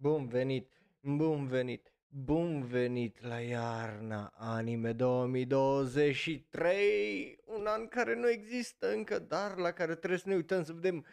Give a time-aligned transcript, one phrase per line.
[0.00, 0.68] Bun venit,
[1.00, 9.56] bun venit, bun venit la iarna anime 2023, un an care nu există încă, dar
[9.56, 11.06] la care trebuie să ne uităm să vedem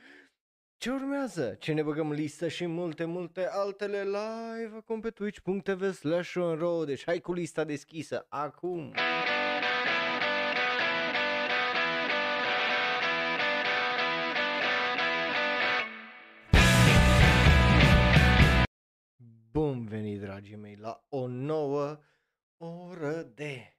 [0.77, 5.91] ce urmează, ce ne băgăm în listă și multe, multe altele live acum pe twitch.tv
[5.91, 6.35] slash
[6.85, 8.93] deci hai cu lista deschisă acum.
[20.35, 21.99] Dragii mei, la o nouă
[22.57, 23.73] oră de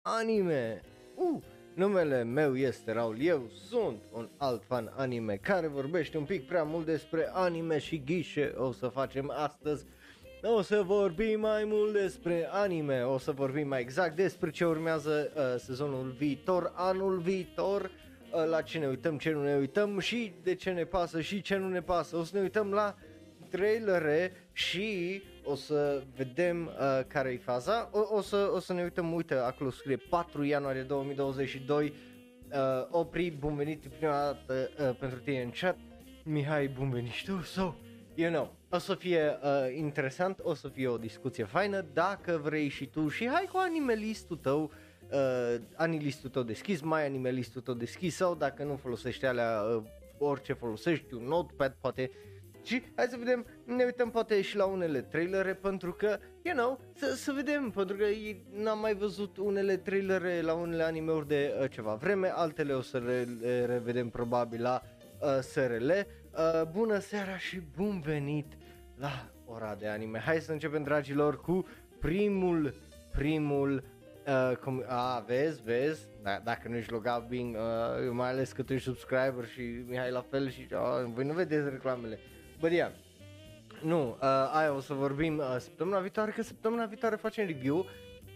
[0.00, 0.80] anime.
[1.14, 1.42] Uh,
[1.74, 6.62] numele meu este Raul, eu sunt un alt fan anime care vorbește un pic prea
[6.62, 8.54] mult despre anime și ghișe.
[8.56, 9.86] O să facem astăzi
[10.42, 15.32] o să vorbim mai mult despre anime, o să vorbim mai exact despre ce urmează
[15.36, 20.32] uh, sezonul viitor, anul viitor, uh, la ce ne uităm, ce nu ne uităm și
[20.42, 22.16] de ce ne pasă și ce nu ne pasă.
[22.16, 22.96] O să ne uităm la
[23.50, 27.88] trailere și o să vedem uh, care e faza.
[27.92, 31.92] O, o, să, o să ne uităm, uite, acolo scrie 4 ianuarie 2022.
[32.52, 32.54] Uh,
[32.90, 35.76] Opri, bun venit prima dată uh, pentru tine în chat.
[36.24, 37.40] Mihai, bun venit și tu.
[37.42, 37.74] So,
[38.14, 41.86] you know, o să fie uh, interesant, o să fie o discuție faină.
[41.92, 44.70] Dacă vrei și tu și hai cu animelistul tău,
[45.10, 49.82] uh, animelistul tău deschis, mai animelistul tău deschis sau dacă nu folosești alea, uh,
[50.18, 52.10] orice folosești, un notepad, poate
[52.68, 56.80] și hai să vedem, ne uităm poate și la unele trailere pentru că, you know,
[56.94, 58.04] să, să vedem, pentru că
[58.62, 62.98] n-am mai văzut unele trailere la unele anime-uri de uh, ceva vreme, altele o să
[62.98, 64.82] le, le revedem probabil la
[65.20, 65.90] uh, SRL.
[65.90, 68.52] Uh, bună seara și bun venit
[68.96, 70.18] la ora de anime.
[70.18, 71.66] Hai să începem, dragilor, cu
[72.00, 72.74] primul,
[73.12, 73.82] primul
[74.28, 78.62] Uh, cum, a, vezi, vezi, da, dacă nu ești logat Bing, uh, mai ales că
[78.62, 82.18] tu ești subscriber și Mihai la fel și uh, voi nu vedeți reclamele.
[82.60, 82.90] Bă, yeah.
[83.82, 87.86] Nu, uh, aia o să vorbim uh, săptămâna viitoare, că săptămâna viitoare facem review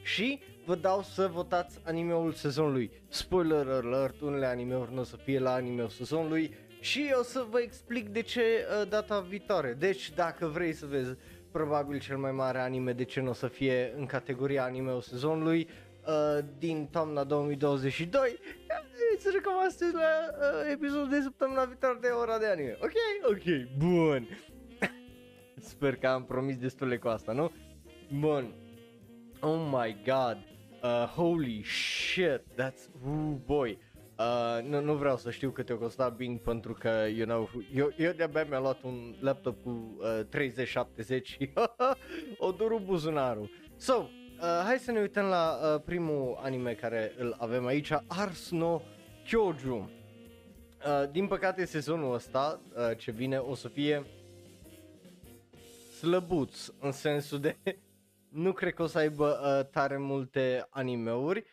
[0.03, 2.91] și vă dau să votați animeul sezonului.
[3.09, 7.61] Spoiler alert, unele animeuri nu o să fie la animeul sezonului și o să vă
[7.61, 9.77] explic de ce uh, data viitoare.
[9.79, 11.15] Deci, dacă vrei să vezi
[11.51, 15.69] probabil cel mai mare anime, de ce nu o să fie în categoria animeul sezonului,
[16.07, 18.39] uh, din toamna 2022,
[19.23, 22.77] să recom astăzi la uh, episodul de săptămâna viitoare de ora de anime.
[22.81, 22.93] Ok?
[23.23, 24.29] Ok, bun.
[25.71, 27.53] Sper că am promis destule cu asta, nu?
[28.19, 28.55] Bun.
[29.41, 30.39] Oh my god.
[30.83, 33.79] Uh, holy shit, that's, oh boy.
[34.19, 37.93] Uh, nu, nu vreau să știu cât o costa Bing pentru că, you know, eu,
[37.97, 41.53] eu de-abia mi-am luat un laptop cu uh, 3070 și
[42.39, 43.51] o duru buzunarul.
[43.77, 44.07] So,
[44.43, 48.81] Uh, hai să ne uităm la uh, primul anime care îl avem aici, Ars no
[49.25, 49.75] Kyoju.
[49.75, 54.07] Uh, din păcate sezonul ăsta uh, ce vine o să fie
[55.99, 57.57] slăbuț în sensul de
[58.45, 61.45] nu cred că o să aibă uh, tare multe animeuri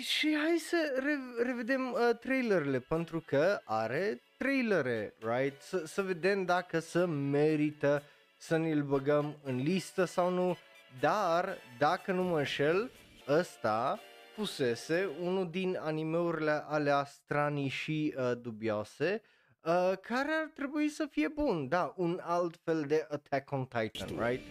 [0.00, 5.62] și hai să re- revedem uh, trailerele pentru că are trailere, right?
[5.62, 8.02] S- să vedem dacă să merită
[8.38, 10.56] să ne-l băgăm în listă sau nu
[11.00, 12.90] dar, dacă nu mă înșel,
[13.28, 14.00] ăsta
[14.36, 19.22] fusese unul din animeurile alea stranii și uh, dubioase
[19.64, 24.08] uh, care ar trebui să fie bun, da, un alt fel de Attack on Titan,
[24.28, 24.42] right?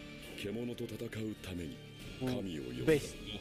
[2.20, 2.44] Cu
[2.84, 3.40] bestii.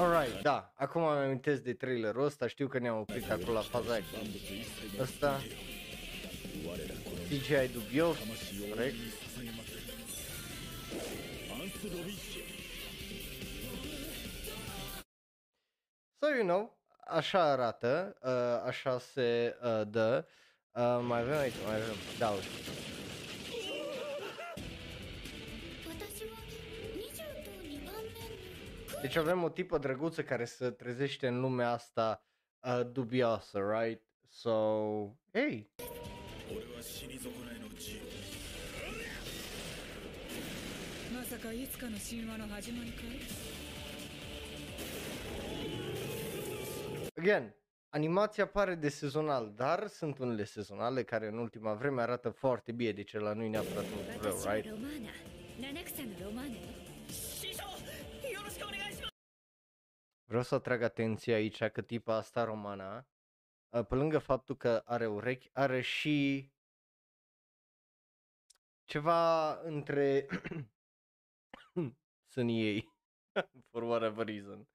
[0.00, 3.98] Alright, da, acum am amintesc de trailerul ăsta, știu că ne-am oprit acolo la faza
[5.00, 5.40] ăsta.
[7.28, 8.16] CGI dubios,
[8.68, 8.94] corect?
[16.18, 20.26] So, you know, așa arată, uh, așa se uh, dă.
[20.72, 22.46] Uh, mai avem aici, mai avem, da, uite.
[29.00, 32.24] Deci avem o tipă drăguță care se trezește în lumea asta
[32.60, 34.02] uh, dubioasă, right?
[34.28, 34.50] So,
[35.32, 35.70] hey!
[47.14, 47.54] Again,
[47.88, 52.92] animația pare de sezonal, dar sunt unele sezonale care în ultima vreme arată foarte bine,
[52.92, 54.74] deci la nu-i neapărat un rău, right?
[60.30, 63.06] Vreau să atrag atenția aici că tipa asta romana,
[63.72, 66.50] ă, pe lângă faptul că are urechi, are și
[68.84, 70.26] ceva între
[72.32, 72.92] sânii ei,
[73.70, 74.68] for whatever reason.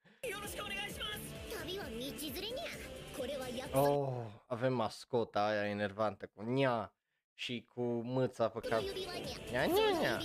[3.72, 6.94] Oh, avem mascota aia enervantă cu nia
[7.34, 8.80] și cu mâța pe cap.
[8.80, 10.20] Nia, nia, nia.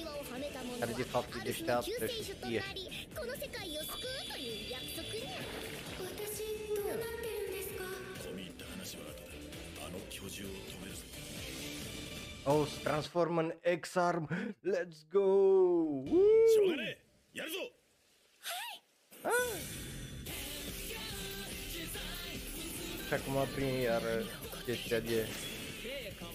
[0.79, 2.63] Care de fapt e deșteaptă și știe.
[10.30, 11.02] あの巨獣を止めるぞ
[12.48, 14.28] Oh, se transformă în X-Arm.
[14.64, 15.18] Let's go!
[15.18, 16.70] しょう Woo!
[16.70, 16.98] がね
[17.34, 17.56] えやるぞ
[23.08, 24.02] Și acum prin iar
[24.64, 25.26] chestia de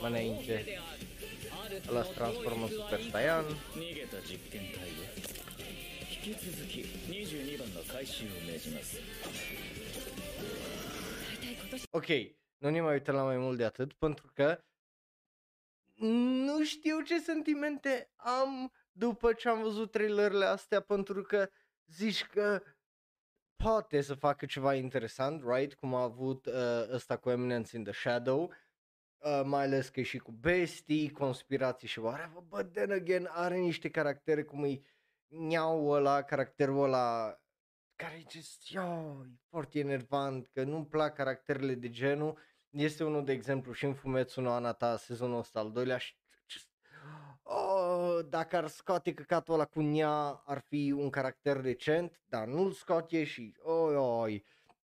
[0.02, 0.66] mai înainte.
[1.90, 3.46] Ăla se transformă în Super Saiyan.
[3.46, 5.31] 逃げた実験体は
[6.24, 9.00] 引き続き22番の回収を命じます
[11.94, 12.08] Ok,
[12.58, 14.61] nu ne mai uităm la mai mult de atât pentru că
[16.44, 21.49] nu știu ce sentimente am după ce am văzut trailerele astea pentru că
[21.87, 22.62] zici că
[23.56, 25.75] poate să facă ceva interesant, right?
[25.75, 26.53] Cum a avut uh,
[26.93, 28.53] ăsta cu Eminence in the Shadow,
[29.19, 33.56] uh, mai ales că e și cu bestii, conspirații și whatever, but then again are
[33.56, 34.81] niște caractere cum e
[35.29, 37.38] Niau ăla, caracterul ăla
[37.97, 38.83] care e just, yo,
[39.25, 42.39] e foarte enervant, că nu-mi plac caracterele de genul.
[42.71, 46.15] Este unul, de exemplu, și în Fumetsu no Anata, sezonul ăsta, al doilea, și
[46.51, 46.69] just,
[47.43, 52.73] oh, dacă ar scoate căcatul ăla cu Nia, ar fi un caracter decent, dar nu-l
[52.73, 54.45] scoate și, oi, oi,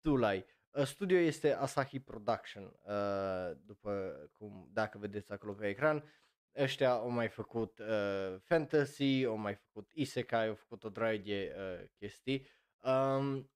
[0.00, 0.46] tu l-ai.
[0.70, 6.12] Uh, Studio este Asahi Production, uh, după cum, dacă vedeți acolo pe ecran.
[6.56, 11.54] Ăștia au mai făcut uh, fantasy, au mai făcut isekai, au făcut o draie de
[11.56, 12.46] uh, chestii.
[12.84, 13.50] Um,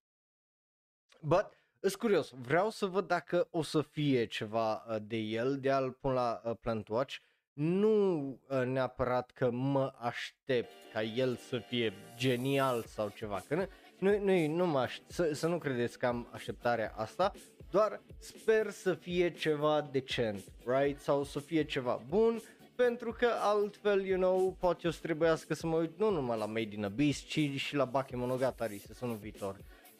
[1.20, 1.46] but,
[1.80, 5.90] sunt curios, vreau să văd dacă o să fie ceva uh, de el, de a-l
[5.90, 7.16] pun la uh, Plant Watch.
[7.52, 13.66] Nu uh, neapărat că mă aștept ca el să fie genial sau ceva, că nu,
[13.98, 17.32] nu, nu, nu mă aș- să, să nu credeți că am așteptarea asta,
[17.70, 21.00] doar sper să fie ceva decent, right?
[21.00, 22.40] Sau să fie ceva bun,
[22.76, 26.46] pentru că altfel, you know, poate o să trebuiască să mă uit nu numai la
[26.46, 29.56] Made in Abyss, ci și la Bakemonogatari sezonul viitor.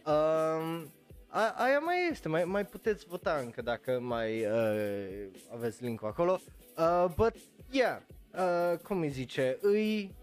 [0.06, 0.92] Um,
[1.26, 6.40] a, aia mai este, mai, mai puteți vota încă dacă mai uh, aveți linkul acolo.
[6.76, 7.34] Uh, but,
[7.70, 7.98] yeah,
[8.34, 10.14] uh, cum îi zice, îi,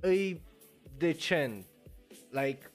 [0.00, 0.42] îi
[0.96, 1.64] decent,
[2.30, 2.70] like,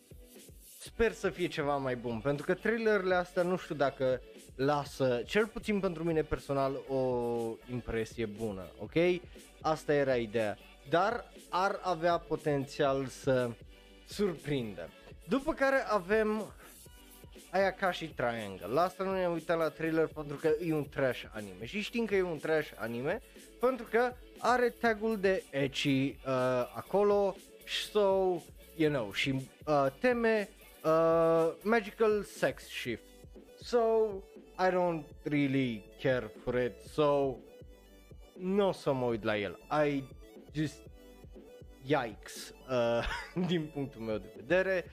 [0.80, 4.22] sper să fie ceva mai bun, pentru că trailerele astea nu știu dacă
[4.56, 7.00] lasă, cel puțin pentru mine personal, o
[7.72, 9.22] impresie bună, ok?
[9.62, 10.58] Asta era ideea,
[10.90, 13.50] dar ar avea potențial să
[14.08, 14.90] surprindă.
[15.28, 16.54] După care avem
[17.50, 18.68] aia ca și Triangle.
[18.68, 21.66] La asta nu ne-am uitat la trailer pentru că e un trash anime.
[21.66, 23.22] Și știm că e un trash anime
[23.60, 26.16] pentru că are tagul de ecchi uh,
[26.76, 27.36] acolo
[27.92, 28.42] so,
[28.76, 30.50] you know, și uh, teme
[30.84, 33.04] uh, magical sex shift.
[33.62, 33.80] So,
[34.58, 36.74] I don't really care for it.
[36.94, 37.36] So,
[38.40, 39.60] nu o să mă uit la el.
[39.86, 40.04] I
[40.54, 40.80] just
[41.86, 43.08] yikes uh,
[43.48, 44.86] din punctul meu de vedere.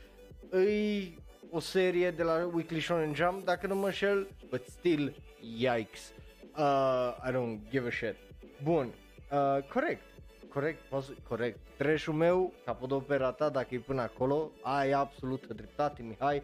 [0.49, 1.19] Îi
[1.50, 6.12] o serie de la Weekly Shonen Jump, dacă nu mă înșel, but still, yikes.
[6.56, 8.17] Uh, I don't give a shit.
[8.62, 8.93] Bun,
[9.31, 10.03] uh, corect,
[10.49, 11.58] corect, poți, corect.
[11.76, 16.43] Treșul meu, capodopera ta, dacă e până acolo, ai absolută dreptate, Mihai,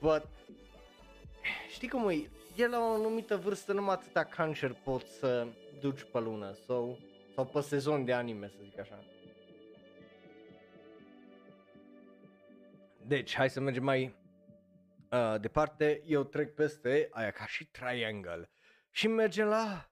[0.00, 0.26] but
[1.70, 5.46] știi cum e, e la o anumită vârstă numai atâta cancer poți să
[5.80, 6.98] duci pe lună sau,
[7.34, 9.04] sau pe sezon de anime, să zic așa.
[13.06, 14.14] Deci, hai să mergem mai
[15.10, 16.02] uh, departe.
[16.06, 18.50] Eu trec peste aia ca și Triangle.
[18.90, 19.90] Și mergem la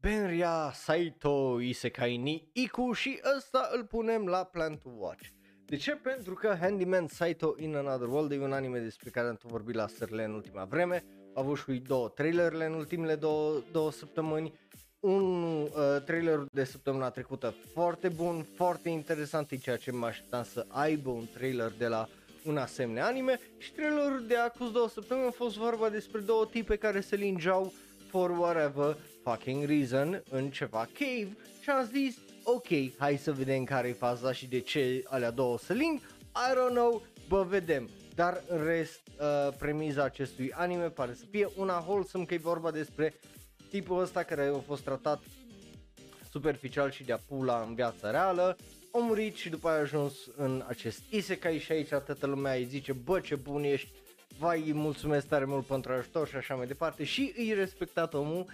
[0.00, 5.28] Benria Saito Isekai ni Iku și ăsta îl punem la Plan to Watch.
[5.64, 5.96] De ce?
[5.96, 9.74] Pentru că Handyman Saito in Another World e un anime despre care am tot vorbit
[9.74, 11.04] la sărle în ultima vreme.
[11.38, 14.52] A avut și două trailerele în ultimele două, două săptămâni.
[15.00, 15.70] Un uh,
[16.04, 21.10] trailer de săptămâna trecută foarte bun, foarte interesant, e ceea ce mă așteptam să aibă
[21.10, 22.08] un trailer de la
[22.44, 26.76] un asemenea anime și trailerul de acum două săptămâni a fost vorba despre două tipe
[26.76, 27.72] care se lingeau
[28.08, 33.88] for whatever fucking reason în ceva cave și am zis ok, hai să vedem care
[33.88, 35.98] e faza și de ce alea două se ling,
[36.34, 37.88] I don't know, bă vedem.
[38.18, 42.70] Dar în rest, uh, premiza acestui anime pare să fie una wholesome, că e vorba
[42.70, 43.14] despre
[43.70, 45.22] tipul ăsta care a fost tratat
[46.30, 48.56] superficial și de-a pula în viața reală,
[48.92, 52.64] a murit și după aia a ajuns în acest isekai și aici toată lumea îi
[52.64, 53.92] zice bă ce bun ești,
[54.38, 58.46] vai îi mulțumesc tare mult pentru ajutor și așa mai departe și îi respectat omul.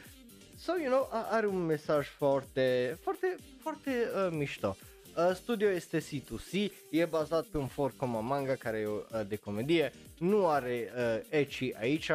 [0.56, 4.76] So, you know, a- are un mesaj foarte, foarte, foarte uh, mișto.
[4.80, 4.93] Uh,
[5.34, 10.48] studio este C2C, e bazat pe un 4 manga care e uh, de comedie, nu
[10.48, 12.10] are uh, ecchi aici,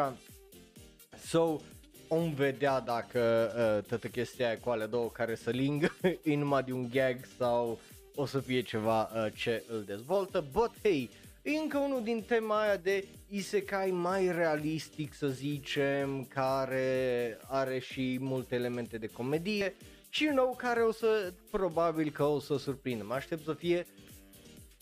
[1.25, 1.59] so
[2.07, 6.63] om vedea dacă uh, toată chestia aia cu alea două care să lingă e numai
[6.63, 7.79] de un gag sau
[8.15, 11.09] o să fie ceva uh, ce îl dezvoltă, but hey,
[11.41, 18.17] e încă unul din tema aia de isekai mai realistic să zicem, care are și
[18.21, 19.75] multe elemente de comedie
[20.09, 23.03] și you know, care o să, probabil că o să surprindă.
[23.03, 23.85] Mă aștept să fie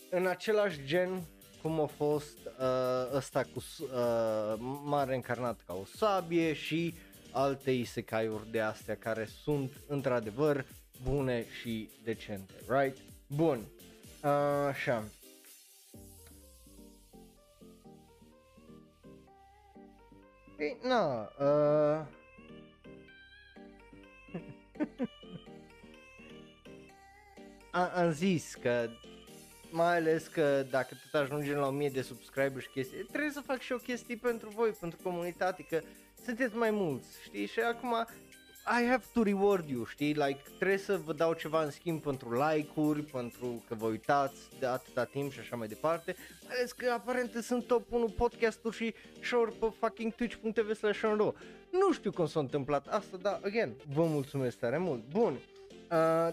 [0.09, 1.21] în același gen
[1.61, 4.53] cum a fost uh, ăsta cu uh,
[4.83, 6.93] mare încarnat ca o sabie și
[7.31, 10.65] alte isekai-uri de astea care sunt într-adevăr
[11.03, 12.97] bune și decente, right?
[13.27, 13.67] Bun,
[14.23, 14.31] uh,
[14.67, 15.03] așa.
[20.59, 22.05] Ei, na, uh...
[27.77, 28.89] A, am zis că
[29.69, 33.59] mai ales că dacă tot ajungem la 1000 de subscriberi și chestii, trebuie să fac
[33.59, 35.81] și o chestie pentru voi, pentru comunitate, că
[36.25, 37.45] sunteți mai mulți, știi?
[37.45, 38.07] Și acum
[38.81, 40.13] I have to reward you, știi?
[40.13, 44.65] Like, trebuie să vă dau ceva în schimb pentru like-uri, pentru că vă uitați de
[44.65, 46.15] atâta timp și așa mai departe.
[46.47, 51.01] Mai ales că aparent sunt top 1 podcast-uri și show pe fucking twitch.tv slash
[51.71, 55.01] Nu știu cum s-a întâmplat asta, dar, again, vă mulțumesc tare mult.
[55.09, 55.39] Bun, uh,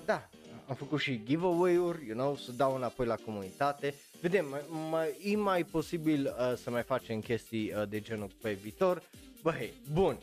[0.05, 0.29] da,
[0.67, 3.95] am făcut și giveaway-uri, you know, să dau înapoi la comunitate.
[4.21, 8.53] Vedem, mai, mai, e mai posibil uh, să mai facem chestii uh, de genul pe
[8.53, 9.03] viitor.
[9.43, 10.19] Băi, bun,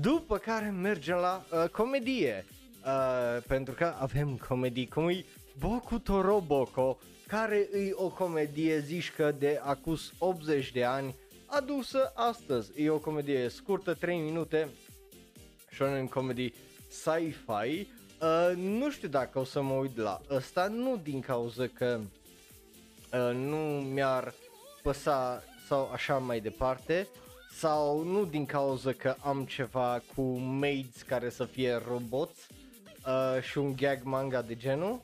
[0.00, 2.44] după care mergem la uh, comedie,
[2.84, 5.24] uh, pentru că avem comedii cum e
[5.58, 11.14] Boku Toroboko, care e o comedie zișcă de acus 80 de ani,
[11.46, 12.82] adusă astăzi.
[12.82, 14.68] E o comedie scurtă, 3 minute,
[15.72, 16.52] shonen comedy
[16.88, 17.86] sci-fi.
[18.22, 22.00] Uh, nu știu dacă o să mă uit la ăsta, nu din cauza că
[23.12, 24.34] uh, nu mi-ar
[24.82, 27.08] păsa sau așa mai departe,
[27.52, 32.46] sau nu din cauza că am ceva cu maids care să fie roboți
[33.06, 35.02] uh, și un gag manga de genul.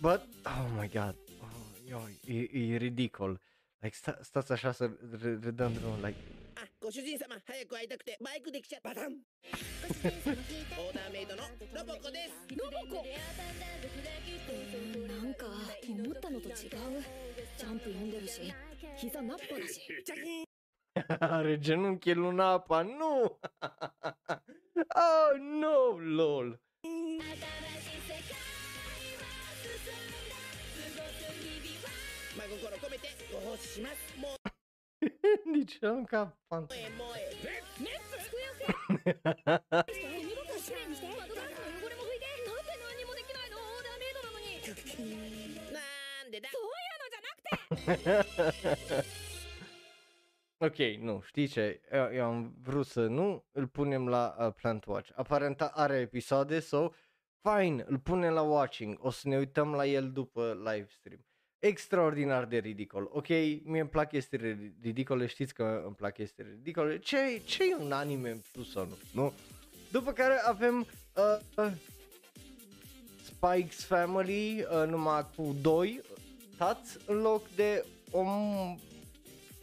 [0.00, 1.98] But, oh my god, oh, yo,
[2.34, 3.40] e, e ridicol.
[3.78, 4.90] Like, sta, stați așa să
[5.20, 6.18] redăm drumul, like,
[6.62, 9.04] あご主人様早く会いたくてバイクで来ちゃバタン。
[9.04, 11.42] オーダーメイドの
[11.74, 12.54] ロボコです。
[12.56, 13.04] ロボコ？
[15.08, 15.46] なんか
[15.90, 16.54] 思ったのと違う。
[17.58, 18.54] ジャンプ読んでるし
[18.96, 19.80] 膝ナッパだし。
[20.94, 23.38] are genunchi în apa, nu!
[24.94, 26.58] oh, no, lol!
[32.36, 34.51] 真心込めてご奉仕します
[35.44, 36.66] Nici deci eu nu cap fan.
[50.56, 54.84] ok, nu, știi ce, eu, eu am vrut să nu îl punem la uh, Plant
[54.84, 55.10] Watch.
[55.14, 56.94] Aparent are episoade sau, so,
[57.50, 61.26] fine, îl punem la watching, o să ne uităm la el după live stream.
[61.64, 64.38] Extraordinar de ridicol, ok, mie îmi plac chestii
[64.82, 68.86] ridicole, știți că îmi plac chestii ridicole, ce, ce e un anime în plus sau
[68.86, 69.32] nu, nu?
[69.90, 71.72] După care avem uh, uh,
[73.24, 76.00] Spike's Family, uh, numai cu doi
[76.56, 78.78] tați în loc de o m-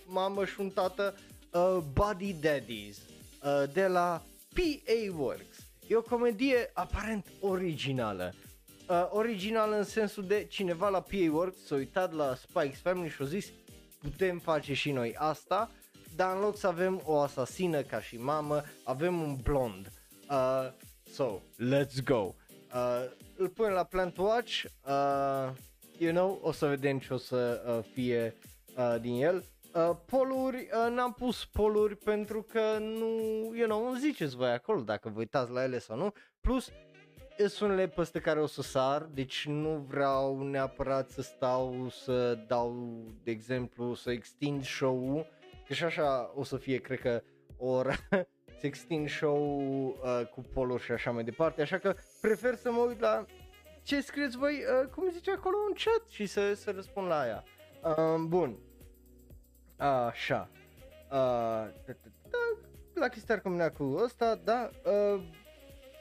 [0.05, 1.15] mamă și un tată
[1.53, 5.57] uh, Buddy Daddies uh, de la PA Works.
[5.87, 8.33] E o comedie aparent originală.
[8.35, 8.47] Uh,
[9.09, 13.25] originală în sensul de cineva la PA Works s-a uitat la Spike's Family și a
[13.25, 13.51] zis
[13.99, 15.71] putem face și noi asta,
[16.15, 19.91] dar în loc să avem o asasină ca și mamă, avem un blond.
[20.29, 20.69] Uh,
[21.11, 22.33] so, let's go.
[22.73, 25.49] Uh, îl punem la Plant Watch, uh,
[25.97, 28.35] you know, o să vedem ce o să uh, fie
[28.77, 29.43] uh, din el.
[29.73, 33.07] Uh, poluri, uh, n-am pus poluri pentru că nu,
[33.55, 36.13] you know, îmi ziceți voi acolo dacă vă uitați la ele sau nu.
[36.41, 36.71] Plus,
[37.47, 43.03] sunt unele peste care o să sar, deci nu vreau neapărat să stau să dau,
[43.23, 45.25] de exemplu, să extind show-ul,
[45.67, 47.21] că și așa o să fie, cred că,
[47.57, 47.93] o oră
[48.59, 52.79] să extind show uh, cu poluri și așa mai departe, așa că prefer să mă
[52.79, 53.25] uit la
[53.83, 57.43] ce scrieți voi, uh, cum zice acolo în chat și să, să răspund la aia.
[57.83, 58.57] Uh, bun,
[59.79, 60.49] Așa.
[61.11, 62.37] Uh, da, da, da,
[62.93, 65.23] la chestia combinat cu ăsta, da, uh,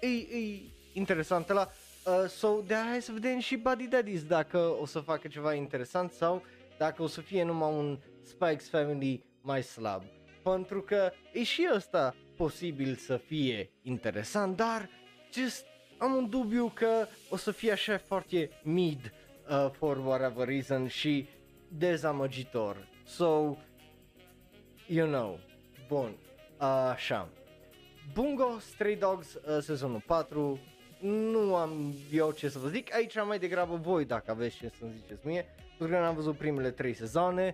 [0.00, 1.69] e, e interesant la
[2.05, 6.12] uh, so, de hai să vedem și Buddy Daddies dacă o să facă ceva interesant
[6.12, 6.43] sau
[6.78, 10.02] dacă o să fie numai un Spikes Family mai slab.
[10.43, 14.88] Pentru că e și ăsta posibil să fie interesant, dar
[15.33, 15.64] just
[15.99, 19.12] am un dubiu că o să fie așa foarte mid
[19.49, 21.28] uh, for whatever reason și
[21.69, 22.88] dezamăgitor.
[23.05, 23.57] So,
[24.87, 25.40] you know,
[25.88, 26.17] bun,
[26.93, 27.28] așa.
[28.12, 30.61] Bungo Stray Dogs uh, sezonul 4
[31.00, 34.71] nu am eu ce să vă zic, aici am mai degrabă voi dacă aveți ce
[34.78, 35.47] să-mi ziceți mie,
[35.78, 37.52] pentru că n-am văzut primele 3 sezoane.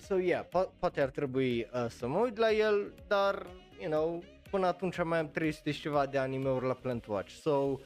[0.00, 3.46] So yeah, po- poate ar trebui uh, să mă uit la el, dar,
[3.80, 7.78] you know, până atunci mai am 300 și ceva de anime-uri la Plant Watch, so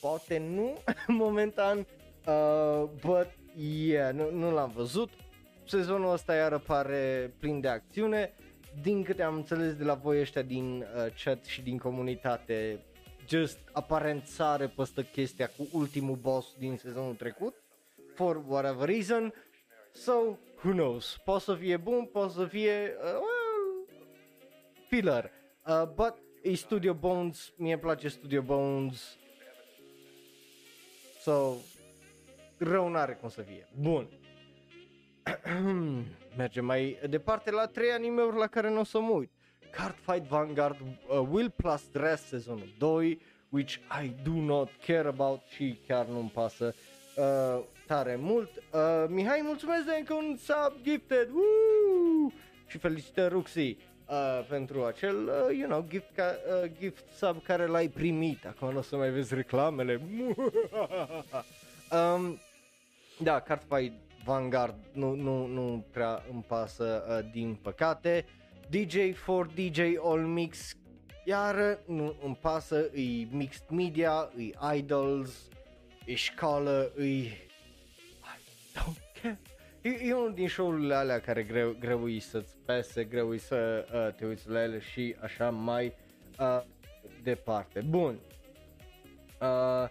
[0.00, 0.78] poate nu
[1.24, 1.86] momentan,
[2.26, 5.10] uh, but yeah, nu, nu l-am văzut.
[5.66, 8.32] Sezonul ăsta iar pare plin de acțiune,
[8.82, 12.80] din câte am înțeles de la voi ăștia din uh, chat și din comunitate,
[13.28, 17.54] just aparent sare păstă chestia cu ultimul boss din sezonul trecut,
[18.14, 19.34] for whatever reason,
[19.92, 20.12] so
[20.64, 23.86] who knows, poate să fie bun, poate să fie, uh, well,
[24.88, 25.30] filler,
[25.66, 29.16] uh, but e Studio Bones, mie îmi place Studio Bones,
[31.20, 31.54] so
[32.58, 33.68] rău n-are cum să fie.
[33.80, 34.08] Bun.
[36.36, 39.30] Mergem mai departe la trei anime-uri la care nu o să mă uit.
[39.70, 45.40] Card Fight Vanguard, uh, Will Plus Dress sezonul 2, which I do not care about
[45.48, 46.74] și chiar nu-mi pasă
[47.16, 48.50] uh, tare mult.
[48.72, 52.32] Uh, Mihai, mulțumesc de încă un sub gifted, Woo!
[52.66, 53.76] și felicitări Ruxi
[54.08, 58.46] uh, pentru acel, uh, you know, gift, ca, uh, gift sub care l-ai primit.
[58.46, 60.00] Acum nu o să mai vezi reclamele.
[62.14, 62.38] um,
[63.18, 63.92] da, Card Fight
[64.24, 68.24] Vanguard nu, nu, nu prea îmi pasă uh, din păcate.
[68.68, 70.74] DJ for DJ All Mix
[71.24, 75.48] iar nu îmi pasă, e mixed media, e idols,
[76.04, 77.04] e școală, e...
[77.04, 77.32] I
[78.74, 79.38] don't care.
[79.80, 84.26] E, e unul din show-urile alea care greu, greu să-ți pese, greu să uh, te
[84.26, 85.94] uiți la ele și așa mai
[86.38, 86.62] uh,
[87.22, 87.80] departe.
[87.80, 88.18] Bun.
[89.40, 89.88] Uh,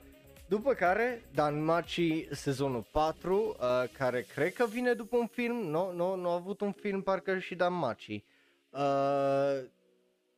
[0.49, 3.55] după care, Danmachi sezonul 4, uh,
[3.97, 7.39] care cred că vine după un film, nu, nu, nu a avut un film parcă
[7.39, 8.23] și Danmachi.
[8.69, 9.63] Uh,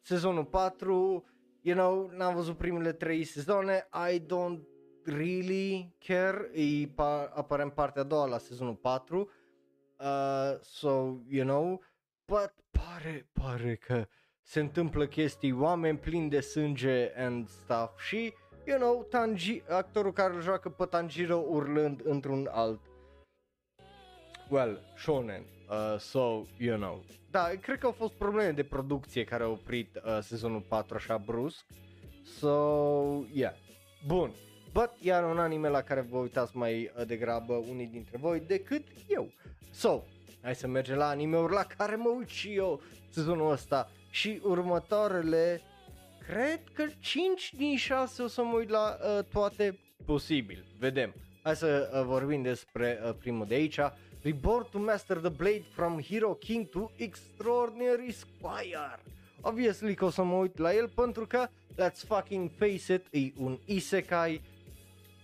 [0.02, 1.26] sezonul 4,
[1.62, 4.62] you know, n-am văzut primele 3 sezoane, I don't
[5.04, 9.30] really care, e pa- aparent partea a doua la sezonul 4,
[10.00, 10.90] uh, so,
[11.28, 11.82] you know,
[12.26, 14.08] but pare, pare că
[14.42, 18.34] se întâmplă chestii, oameni plini de sânge and stuff și
[18.65, 22.80] you know, Tanji, actorul care îl joacă pe Tanjiro urlând într-un alt
[24.52, 27.04] well, shonen, uh, so, you know.
[27.30, 31.17] Da, cred că au fost probleme de producție care au oprit uh, sezonul 4 așa
[31.17, 31.65] brusc,
[32.39, 32.56] so,
[33.34, 33.54] yeah,
[34.08, 34.32] bun.
[34.74, 38.84] But iar un anime la care vă uitați mai uh, degrabă unii dintre voi decât
[39.08, 39.32] eu.
[39.71, 40.04] So,
[40.41, 45.62] hai să mergem la anime-uri la care mă uit și eu sezonul ăsta și următoarele
[46.28, 50.66] cred că 5 din 6 o să mă uit la uh, toate posibil.
[50.80, 51.14] Vedem.
[51.44, 53.80] Hai să uh, vorbim despre uh, primul de aici.
[54.22, 59.00] Reborn to Master the Blade from Hero King to Extraordinary Squire.
[59.42, 63.32] Obviously că o să mă uit la el pentru că, let's fucking face it, e
[63.38, 64.42] un isekai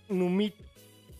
[0.06, 0.54] numit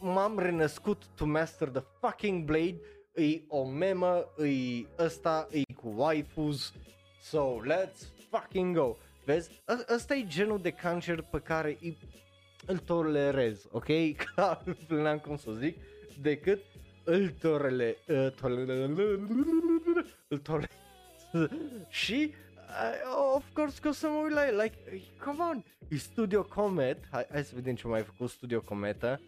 [0.01, 2.77] M-am renăscut to master the fucking blade
[3.15, 6.73] E o memă, e ăsta, e cu waifus
[7.21, 8.97] So let's fucking go
[9.29, 9.63] Vezi?
[9.69, 11.99] Ă- ăsta e genul de cancer pe care îi,
[12.67, 13.87] îl tolerez, ok?
[14.35, 15.77] Că n-am cum să zic,
[16.21, 16.63] decât
[17.05, 18.73] îl torele, uh, tolere,
[20.29, 20.77] îl tolerez.
[21.89, 25.97] Și, uh, of course că o să mă uit la el, like, come on, e
[25.97, 29.21] Studio Comet, hai, hai să vedem ce mai făcut Studio Cometa.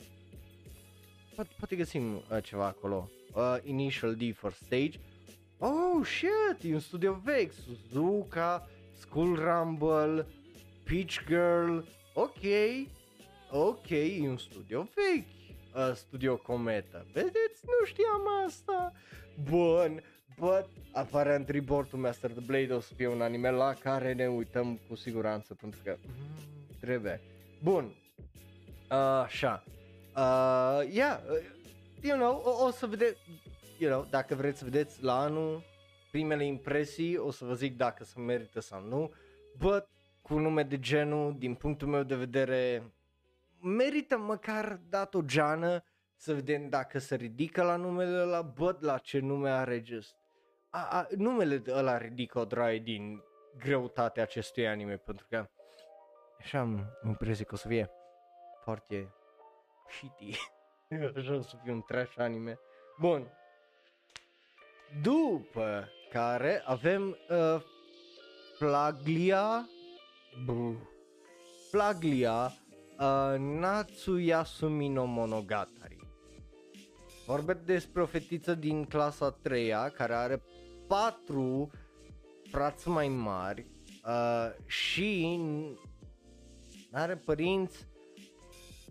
[1.35, 5.01] Poate, poate găsim uh, ceva acolo, uh, Initial D for Stage.
[5.59, 8.69] Oh shit, e un studio vechi, Suzuka,
[9.01, 10.27] School Rumble,
[10.85, 11.79] Peach Girl,
[12.15, 12.45] ok,
[13.51, 15.27] ok, e un studio vechi,
[15.75, 18.93] uh, Studio Cometa, vedeți, nu știam asta,
[19.51, 20.03] bun,
[20.39, 24.27] but aparent Reborn to Master the Blade o să fie un anime la care ne
[24.27, 26.47] uităm cu siguranță, pentru că mm,
[26.81, 27.21] trebuie,
[27.63, 27.85] bun,
[28.91, 29.65] uh, așa,
[30.17, 31.45] uh, yeah, uh,
[32.01, 33.19] you know, o, o să vedeți,
[33.79, 35.63] you know, dacă vreți să vedeți la anul
[36.11, 39.13] primele impresii, o să vă zic dacă se merită sau nu,
[39.59, 39.89] but
[40.23, 42.93] cu nume de genul, din punctul meu de vedere,
[43.61, 48.99] merită măcar dat o geană să vedem dacă se ridică la numele ăla, but la
[48.99, 50.15] ce nume are just.
[50.71, 53.23] A, a, numele ăla ridică o draie din
[53.59, 55.49] greutatea acestui anime, pentru că
[56.39, 57.91] așa am impresie că o să fie
[58.63, 59.15] foarte
[59.89, 60.39] shitty.
[61.17, 62.59] așa o să fie un trash anime.
[62.99, 63.33] Bun.
[65.03, 67.63] După care avem uh,
[68.59, 69.69] Flaglia
[70.45, 70.77] Buh.
[71.71, 72.53] Flaglia
[72.99, 75.99] uh, Natsuyasumi no Monogatari.
[77.27, 80.43] Vorbesc despre o fetiță din clasa 3 care are
[80.87, 81.71] patru
[82.51, 83.67] frați mai mari
[84.07, 85.41] uh, și
[86.93, 87.89] are părinți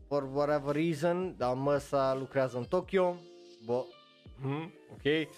[0.08, 3.16] for whatever reason, dar măsa lucrează în Tokyo.
[3.66, 3.86] Bo,
[4.42, 5.30] hmm, ok.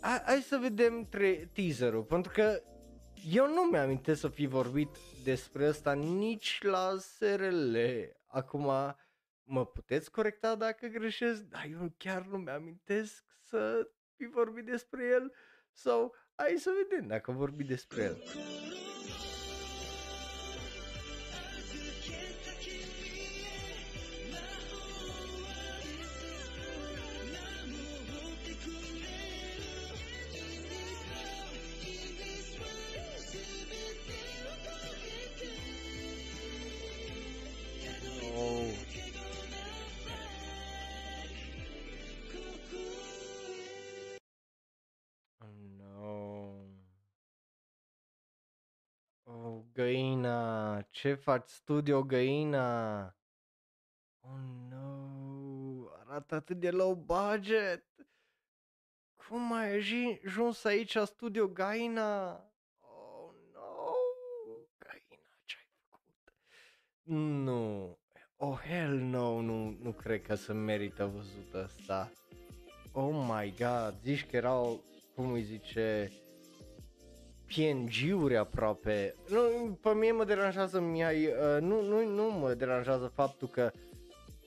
[0.00, 2.62] Hai, hai să vedem tre- teaserul, pentru că
[3.30, 4.88] eu nu mi-am să fi vorbit
[5.24, 7.76] despre asta nici la SRL.
[8.26, 8.94] Acum
[9.42, 15.32] mă puteți corecta dacă greșesc, dar eu chiar nu mi-amintesc să fi vorbit despre el.
[15.72, 18.22] Sau hai să vedem dacă vorbi despre el.
[51.00, 53.00] Ce faci studio găina?
[54.20, 57.84] Oh no, arată atât de low budget.
[59.28, 62.32] Cum ai aji- ajuns aici la studio Gaina?
[62.80, 63.92] Oh no,
[64.78, 66.32] Gaina, ce-ai făcut?
[67.44, 67.98] Nu,
[68.36, 72.12] oh hell no, nu, nu cred că se merită văzut asta.
[72.92, 74.84] Oh my god, zici că erau,
[75.14, 76.10] cum îi zice,
[77.54, 79.14] PNG-uri aproape.
[79.28, 83.70] Nu, pe mine mă deranjează mi-ai, uh, nu, nu, nu mă deranjează faptul că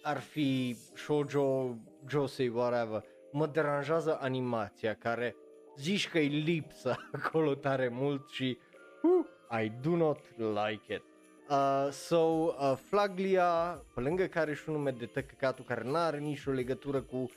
[0.02, 1.76] ar fi shoujo,
[2.08, 3.04] josei, whatever.
[3.32, 5.36] Mă deranjează animația care
[5.78, 8.58] zici că e lipsă acolo tare mult și
[9.02, 11.04] uh, I do not like it.
[11.50, 15.96] Uh, so, uh, Flaglia, pe lângă care e și un nume de tăcăcatul care nu
[15.96, 17.32] are nicio legătură cu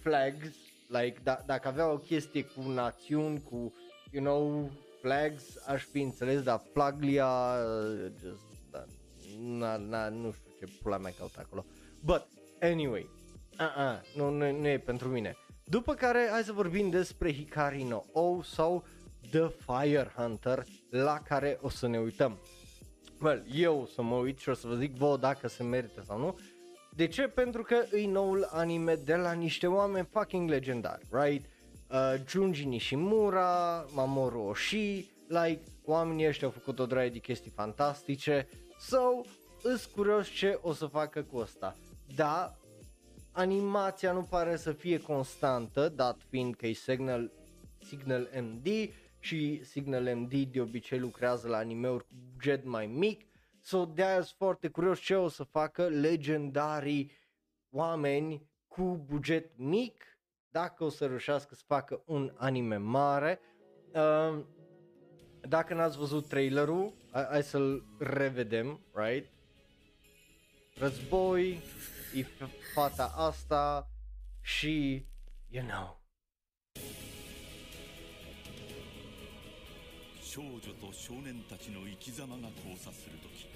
[0.00, 0.56] flags,
[0.88, 3.74] like, da, dacă avea o chestie cu națiuni, cu,
[4.10, 8.84] you know, flags, aș fi înțeles, dar Flaglia, uh, just, da,
[9.38, 11.64] na, na, nu știu ce pula mea caut acolo.
[12.04, 12.26] But,
[12.60, 13.08] anyway,
[13.60, 15.36] uh-uh, nu, nu, nu e pentru mine.
[15.64, 18.84] După care, hai să vorbim despre Hikari no O sau
[19.30, 22.38] The Fire Hunter, la care o să ne uităm.
[23.20, 26.02] Well, eu o să mă uit și o să vă zic vouă dacă se merită
[26.06, 26.38] sau nu.
[26.96, 27.22] De ce?
[27.22, 31.46] Pentru că e noul anime de la niște oameni fucking legendari, right?
[31.90, 38.48] Uh, Junji Nishimura, Mamoru Oshii, like, oamenii ăștia au făcut o draie de chestii fantastice,
[38.78, 38.98] so,
[39.62, 41.76] îs curios ce o să facă cu asta.
[42.14, 42.56] Da,
[43.32, 47.32] animația nu pare să fie constantă, dat fiind că e Signal,
[47.78, 48.66] Signal MD
[49.18, 53.24] și Signal MD de obicei lucrează la animeuri cu buget mai mic,
[53.60, 57.10] so de-aia sunt foarte curios ce o să facă legendarii
[57.70, 60.15] oameni cu buget mic,
[60.55, 63.39] dacă o să reușească să facă un anime mare.
[63.93, 64.43] Uh,
[65.41, 69.31] dacă n-ați văzut trailerul, hai, hai să-l revedem, right?
[70.75, 71.61] Război,
[72.15, 73.87] e f- fata asta
[74.41, 75.05] și,
[75.49, 75.99] you know,
[80.33, 83.47] 少女と少年たちの生き様が交差する時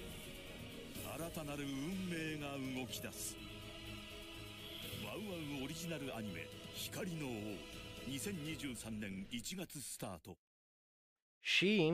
[1.16, 3.34] 新たなる運命が動き出す
[5.02, 7.30] ワウワウオリジナルアニメ「 光の王」
[8.06, 10.36] 2023年1月スタート
[11.40, 11.92] Și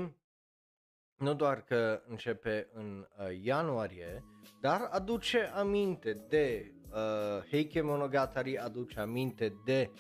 [1.17, 4.25] nu doar că începe în uh, ianuarie,
[4.61, 9.91] dar aduce aminte de uh, Heike Monogatari, aduce aminte de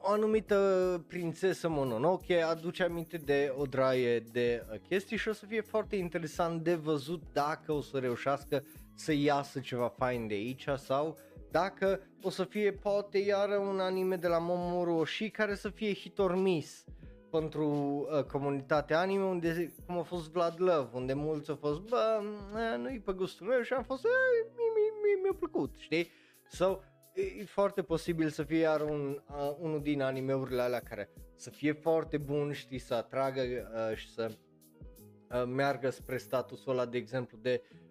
[0.00, 5.46] o anumită prințesă Mononoke, aduce aminte de o draie de uh, chestii și o să
[5.46, 10.66] fie foarte interesant de văzut dacă o să reușească să iasă ceva fain de aici
[10.76, 11.18] sau
[11.53, 15.93] dacă o să fie poate iară un anime de la Momoru Oshii care să fie
[15.93, 16.83] hit or miss
[17.31, 22.21] pentru uh, comunitatea anime unde, cum a fost Vlad Love, unde mulți au fost, bă,
[22.55, 24.11] eh, nu-i pe gustul meu și am fost, "Eh,
[24.49, 26.11] mi, mi, mi, mi-a plăcut, știi?
[26.49, 26.79] So,
[27.13, 31.49] e, e foarte posibil să fie iar un, uh, unul din animeurile alea care să
[31.49, 36.97] fie foarte bun, știi, să atragă uh, și să uh, meargă spre statusul ăla, de
[36.97, 37.82] exemplu, de uh,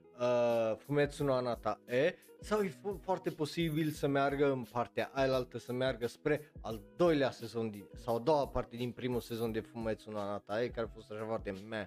[0.77, 5.73] Fumetsu no Anata E, sau e fo- foarte posibil să meargă în partea ailaltă, să
[5.73, 10.11] meargă spre al doilea sezon din, sau a doua parte din primul sezon de Fumetsu
[10.11, 11.87] no Anata E, care a fost așa foarte meh.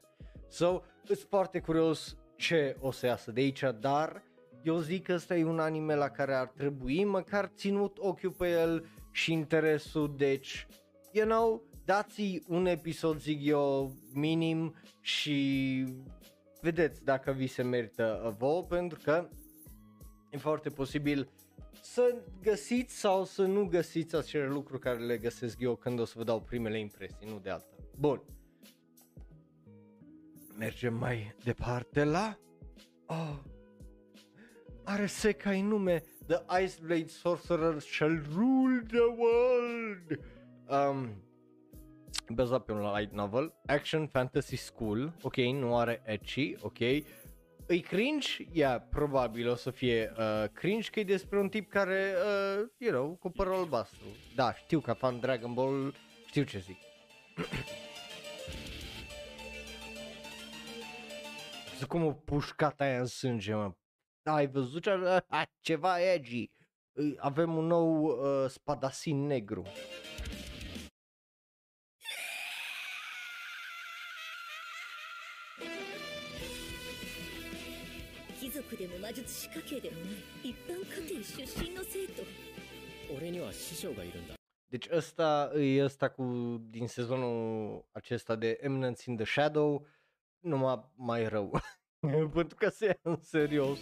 [0.50, 4.24] So, sunt foarte curios ce o să iasă de aici, dar
[4.64, 8.50] eu zic că ăsta e un anime la care ar trebui măcar ținut ochiul pe
[8.50, 10.68] el și interesul, deci,
[11.12, 15.84] you know, dați un episod, zic eu, minim și
[16.66, 19.30] vedeți dacă vi se merită vouă, pentru că
[20.30, 21.30] e foarte posibil
[21.82, 26.14] să găsiți sau să nu găsiți acele lucruri care le găsesc eu când o să
[26.18, 27.66] vă dau primele impresii, nu de alta.
[28.00, 28.22] Bun.
[30.58, 32.38] Mergem mai departe la...
[33.06, 33.40] Oh.
[34.84, 40.20] Are Sekai nume The Ice Blade Sorcerer Shall Rule the World.
[40.68, 41.10] Um,
[42.30, 46.80] bazat pe un light novel, action fantasy school, ok, nu are ecchi, ok,
[47.68, 48.28] îi cringe?
[48.54, 52.14] Yeah, probabil o să fie uh, cringe că e despre un tip care,
[52.60, 54.06] uh, you know, cu părul albastru.
[54.36, 55.94] Da, știu ca fan Dragon Ball,
[56.28, 56.78] știu ce zic.
[61.78, 63.72] Zic cum o pușcat aia în sânge, mă.
[64.24, 64.90] Da, ai văzut ce?
[65.28, 66.52] Ah, ceva edgy.
[66.94, 69.64] Îi- Avem un nou uh, spadasin negru.
[78.55, 82.23] 族でも魔術師家系でもない一般家庭出身の生徒
[83.17, 84.35] 俺には師匠がいるんだ
[84.71, 86.25] Deci ăsta e ăsta cu
[86.71, 89.87] din sezonul acesta de Eminence in the Shadow,
[90.41, 91.61] numai mai rău.
[92.35, 93.79] Pentru că se ia în serios.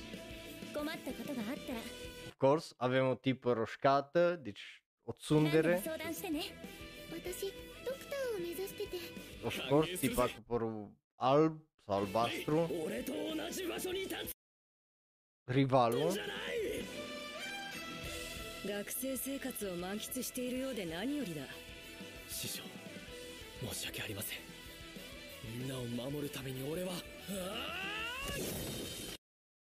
[0.74, 1.78] 困ったことがあったら
[2.28, 5.80] Of course, avem o tipă roșcată, deci o tsundere.
[5.84, 6.40] 相談してね
[7.12, 7.52] 私
[7.84, 8.96] ドクターを目指してて
[9.44, 12.70] Of course, tipa cu părul alb sau albastru.
[15.48, 16.12] Rivalul.
[16.12, 16.48] じゃない
[18.66, 21.40] 学生生活を満喫しているようで何よりだ
[22.28, 22.62] 師匠
[23.72, 24.38] 申し訳ありません
[25.58, 26.92] みんなを守るために俺は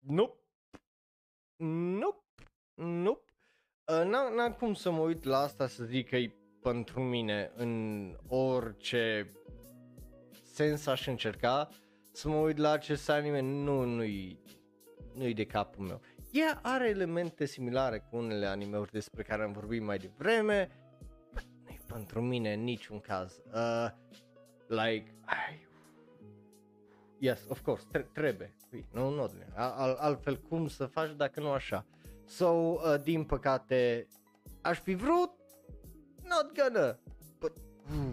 [0.07, 0.37] Nope.
[1.59, 2.23] Nope.
[2.77, 3.21] Nope.
[3.87, 7.51] Uh, n-am, n-am cum să mă uit la asta să zic că e pentru mine
[7.55, 9.33] în orice
[10.53, 11.69] sens aș încerca
[12.11, 14.39] să mă uit la acest anime, nu, nu-i,
[15.14, 16.00] nu-i de capul meu.
[16.30, 20.68] Ea are elemente similare cu unele animeuri despre care am vorbit mai devreme,
[21.32, 23.40] but nu-i pentru mine în niciun caz.
[23.54, 23.88] Uh,
[24.66, 25.62] like, ai,
[27.18, 28.54] Yes, of course, tre- trebuie.
[28.72, 31.86] Ui, Nu, nu, al- altfel cum să faci dacă nu așa.
[32.26, 34.06] So, uh, din păcate,
[34.60, 35.30] aș fi vrut,
[36.22, 36.98] not gonna,
[37.38, 37.52] but,
[37.90, 38.12] uh,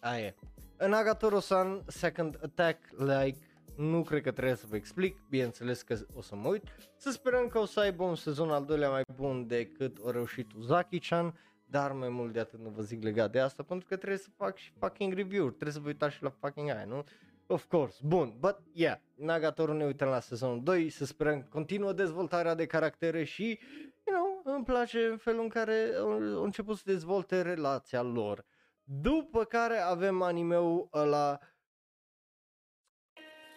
[0.00, 0.34] aia e.
[0.76, 3.38] În Agatoro-san, Second Attack, like,
[3.76, 6.62] nu cred că trebuie să vă explic, bineînțeles că o să mă uit.
[6.96, 10.52] Să sperăm că o să aibă un sezon al doilea mai bun decât o reușit
[10.52, 11.34] Uzaki-chan,
[11.66, 14.28] dar mai mult de atât nu vă zic legat de asta, pentru că trebuie să
[14.36, 17.04] fac și fucking review trebuie să vă uitați și la fucking aia, nu?
[17.46, 21.92] Of course, bun, but yeah, Nagatoro ne uităm la sezonul 2, să sperăm că continuă
[21.92, 23.60] dezvoltarea de caractere și,
[24.06, 28.44] you know, îmi place felul în care au au început să dezvolte relația lor.
[28.84, 31.38] După care avem animeul ăla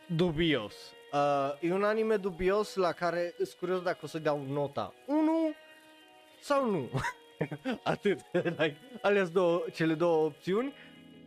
[0.08, 0.74] dubios.
[1.14, 5.54] Uh, e un anime dubios la care îs curios dacă o să dau nota 1
[6.42, 6.90] sau nu.
[7.84, 10.74] Atât, like, ales două, cele două opțiuni.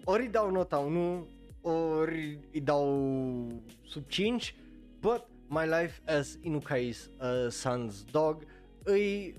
[0.05, 1.27] Ori îi dau nota 1,
[1.61, 3.47] ori îi dau
[3.87, 4.55] sub 5,
[5.01, 8.45] but my life as Inukai's uh, son's dog
[8.85, 9.35] îi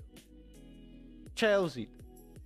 [1.32, 1.88] ce ai auzit?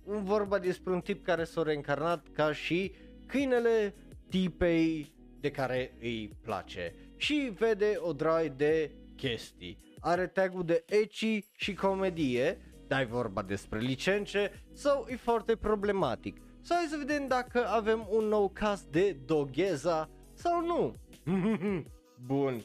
[0.03, 2.91] Vorba despre un tip care s-a reîncarnat ca și
[3.25, 3.95] câinele
[4.29, 9.77] tipei de care îi place și vede o droi de chestii.
[9.99, 16.41] Are tagul de ecchi și comedie, dar e vorba despre licențe, sau e foarte problematic.
[16.61, 20.93] Sau hai să vedem dacă avem un nou caz de dogheza sau nu.
[22.25, 22.63] Bun,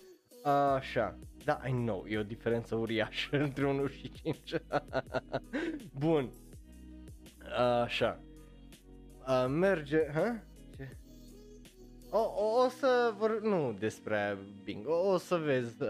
[0.75, 1.19] așa.
[1.45, 4.39] Da, I know, e o diferență uriașă între 1 și 5.
[5.99, 6.31] Bun.
[7.83, 8.21] Așa.
[9.25, 10.43] A, merge, ha?
[12.13, 12.19] Ce?
[12.19, 15.89] O, o, o să vor, nu despre bingo, o să vezi uh,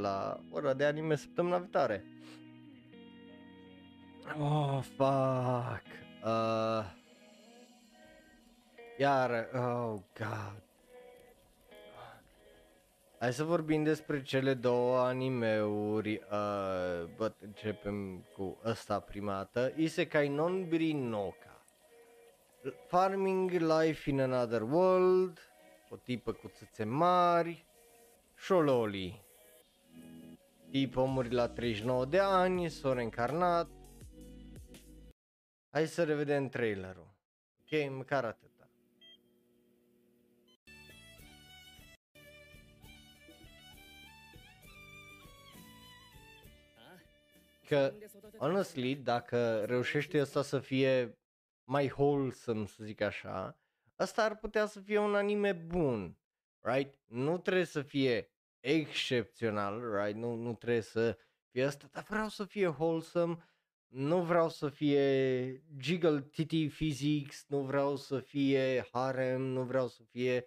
[0.00, 2.04] la ora de anime săptămâna viitoare.
[4.40, 5.84] Oh, fuck.
[6.24, 6.84] Uh,
[8.98, 10.62] iar, oh, god.
[13.18, 20.28] Hai să vorbim despre cele două animeuri, uh, but începem cu ăsta prima dată, Isekai
[20.28, 21.64] non Birinoka.
[22.86, 25.49] Farming Life in Another World,
[25.92, 27.66] o tipă cu țâțe mari,
[28.36, 29.22] Shololi.
[30.70, 33.68] Tipă muri la 39 de ani, s-a reîncarnat.
[35.70, 37.14] Hai să revedem trailerul.
[37.60, 38.68] Ok, măcar atâta.
[47.66, 47.92] Că,
[48.38, 51.18] honestly, dacă reușește asta să fie
[51.64, 53.56] mai wholesome, să zic așa,
[54.00, 56.18] ăsta ar putea să fie un anime bun,
[56.60, 57.00] right?
[57.06, 60.16] Nu trebuie să fie excepțional, right?
[60.16, 61.18] Nu, nu trebuie să
[61.50, 63.36] fie asta, dar vreau să fie wholesome,
[63.86, 70.02] nu vreau să fie jiggle titty physics, nu vreau să fie harem, nu vreau să
[70.02, 70.46] fie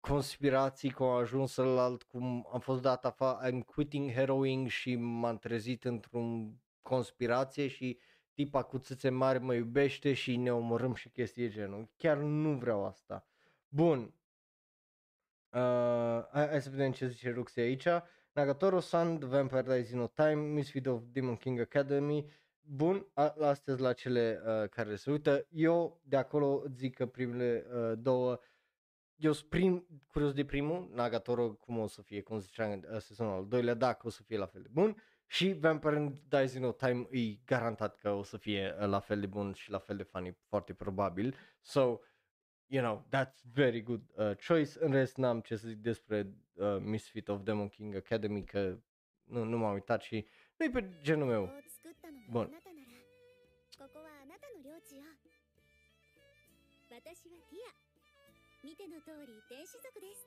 [0.00, 5.38] conspirații cum am ajuns alt cum am fost dat afară, I'm quitting heroing și m-am
[5.38, 7.98] trezit într-un conspirație și
[8.34, 11.88] tipa cu țâțe mari mă iubește și ne omorâm și chestii de genul.
[11.96, 13.26] Chiar nu vreau asta.
[13.68, 14.14] Bun.
[15.50, 17.86] Uh, hai, hai să vedem ce zice Ruxi aici.
[18.32, 22.30] Nagatoro Sun, The Vampire Dies in No Time, Misfit of Demon King Academy.
[22.60, 25.46] Bun, a- astea la cele uh, care se uită.
[25.50, 28.40] Eu de acolo zic că primele uh, două
[29.16, 33.32] eu sunt prim, curios de primul, Nagatoro cum o să fie, cum ziceam, uh, sezonul
[33.32, 34.96] al doilea, dacă o să fie la fel de bun
[35.31, 39.19] și Vampire Dies in No Time e garantat că o să fie uh, la fel
[39.19, 41.35] de bun și la fel de funny, foarte probabil.
[41.61, 41.99] So,
[42.67, 44.71] you know, that's very good uh, choice.
[44.79, 48.77] În rest n-am ce să zic despre uh, Misfit of Demon King Academy, că
[49.23, 51.43] nu, nu m-am uitat și nu e pe genul meu.
[51.43, 52.47] を作ったのが Bun.
[52.47, 52.97] あなたなら
[53.77, 55.03] ここはあなたの領地よ
[56.89, 57.77] 私はティア
[58.65, 60.25] 見ての通り天使族です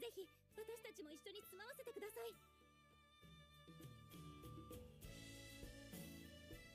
[0.00, 0.26] ぜひ
[0.58, 2.55] 私たちも一緒に住まわせてください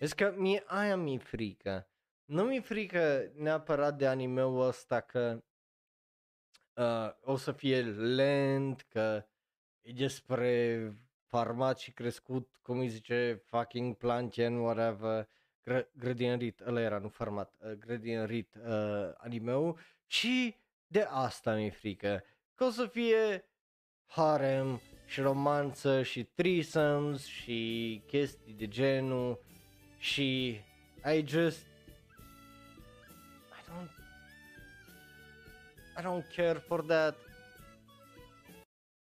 [0.03, 1.89] Vezi că mie aia mi-e frică.
[2.25, 5.43] Nu mi-e frică neapărat de anime-ul ăsta că
[6.75, 9.27] uh, o să fie lent, că
[9.81, 10.93] e despre
[11.27, 15.29] farmacii crescut, cum îi zice, fucking planchen, whatever,
[15.63, 22.25] gră, grădinărit, ăla era, nu farmat, uh, grădinărit uh, anime-ul, și de asta mi-e frică,
[22.55, 23.45] că o să fie
[24.07, 29.51] harem și romanță și threesomes și chestii de genul
[30.03, 30.61] și
[31.05, 31.67] I just
[33.57, 33.91] I don't
[35.97, 37.17] I don't care for that.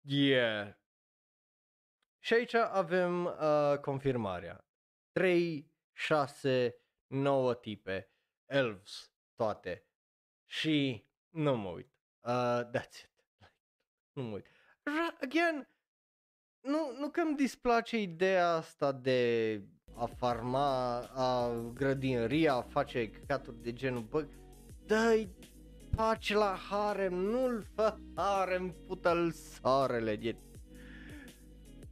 [0.00, 0.74] Yeah.
[2.24, 4.66] Și aici avem uh, confirmarea.
[5.12, 8.12] 3, 6, 9 tipe,
[8.46, 9.86] elves, toate.
[10.50, 11.92] Și nu mă uit.
[12.20, 13.10] Uh, that's it.
[14.16, 14.46] Nu mă uit.
[14.48, 15.68] Ra- Again,
[16.60, 19.62] nu, nu că îmi displace ideea asta de
[19.98, 24.26] a farma, a grădinăria, a face căcaturi de genul, bă,
[24.86, 25.28] dă-i
[25.96, 30.36] pace la harem, nu-l fă harem, pută-l soarele, e...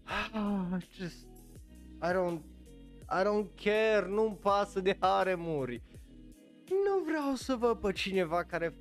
[0.05, 1.27] Ah, just,
[2.03, 2.41] I don't,
[3.09, 5.83] I don't care, nu-mi pasă de haremuri.
[6.69, 8.75] Nu vreau să văd pe cineva care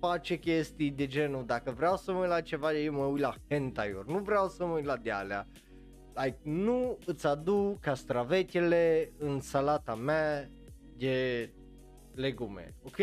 [0.00, 3.34] face chestii de genul, dacă vreau să mă uit la ceva, eu mă uit la
[3.48, 5.46] hentai-uri, nu vreau să mă uit la de alea.
[6.24, 10.50] Like, nu îți aduc castravetele în salata mea
[10.96, 11.50] de
[12.14, 12.96] legume, ok?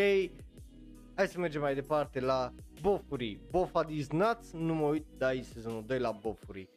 [1.16, 3.40] Hai să mergem mai departe la Bofuri.
[3.52, 6.70] Bofa these nuts, nu mă uit, dar e sezonul 2 la Bofuri.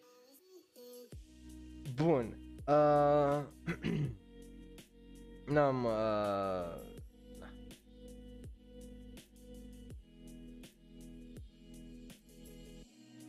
[1.94, 2.38] Bun.
[2.66, 3.42] Uh,
[5.53, 5.85] n-am...
[5.85, 6.94] Uh,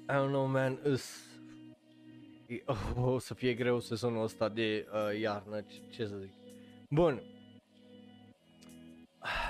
[0.09, 1.26] I don't know, man, îs...
[2.47, 6.31] e- Oh, o să fie greu sezonul ăsta de uh, iarnă, ce, ce să zic.
[6.89, 7.21] Bun.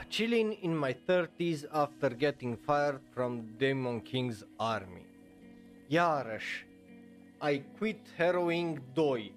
[0.10, 5.06] Chilling in my 30s after getting fired from Demon King's army.
[5.88, 6.66] Iarăși,
[7.52, 9.34] I quit heroing 2.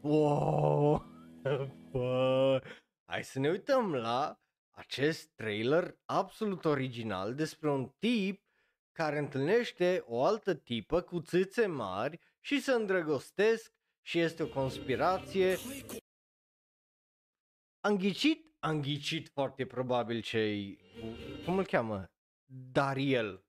[0.00, 1.04] Wow!
[1.90, 2.62] Bă,
[3.04, 8.42] Hai să ne uităm la acest trailer absolut original despre un tip
[8.92, 13.72] care întâlnește o altă tipă cu țâțe mari și se îndrăgostesc
[14.02, 15.56] și este o conspirație.
[18.60, 19.28] Am ghicit?
[19.28, 20.78] Foarte probabil cei...
[21.44, 22.10] Cum îl cheamă?
[22.72, 23.44] Dariel.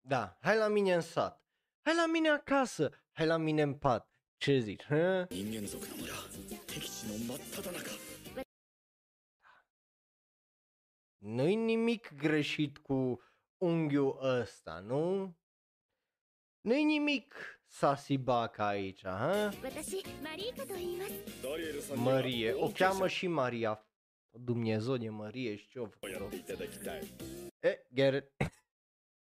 [0.00, 1.49] Da, hai la mine în sat.
[1.82, 4.10] Hai la mine acasă, hai la mine în pat.
[4.36, 5.26] Ce zici, hă?
[11.18, 13.22] Nu-i nimic greșit cu
[13.62, 15.34] unghiul ăsta, nu?
[16.60, 17.34] Nu-i nimic
[17.66, 19.50] sasibaca aici, ha?
[21.94, 23.84] Marie, o cheamă și Maria.
[24.30, 26.32] Dumnezeu de Marie și ce-o făcut?
[27.60, 28.32] E, Garrett.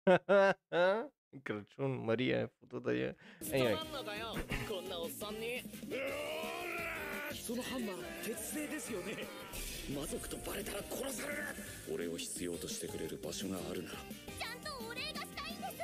[1.42, 3.16] Crăciun, Marie, futută e.
[3.52, 3.76] Anyway,
[4.68, 5.62] こんなおっさんに
[7.46, 9.16] そのハンマー鉄製ですよね
[9.94, 11.42] 魔族とバレたら殺される
[11.92, 15.76] 俺を必要としてくれる場所があるならちゃんとお礼がしたいんです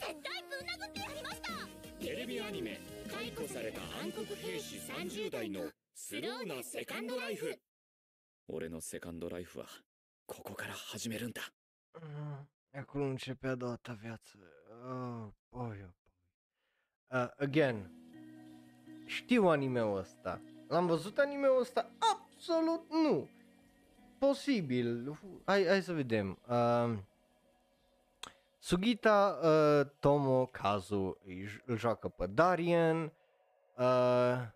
[0.00, 2.80] 絶対ぶん殴ってやりましたテレビアニメ
[3.10, 7.54] 「解雇された暗黒兵士30代のスローなセカンドライフ」
[8.48, 9.66] 俺のセカンドライフは
[10.26, 11.42] ここから始めるんだ
[11.94, 14.38] Mm, Acolo începe a doua ta viață.
[14.84, 17.20] Oh, boy, oh, boy.
[17.20, 17.90] Uh, again,
[19.06, 20.40] știu anime-ul ăsta.
[20.68, 21.90] L-am văzut anime-ul ăsta?
[22.12, 23.28] Absolut nu.
[24.18, 25.18] Posibil.
[25.44, 26.38] Hai, hai să vedem.
[26.48, 26.98] Uh,
[28.58, 33.12] Sugita uh, Tomokazu îi j- îl joacă pe Darien.
[33.76, 34.46] Uh,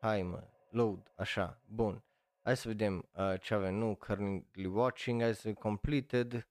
[0.00, 2.02] hai mă, load, așa, bun.
[2.42, 6.46] Hai să vedem uh, ce avem, nu, currently watching, hai să vedem completed.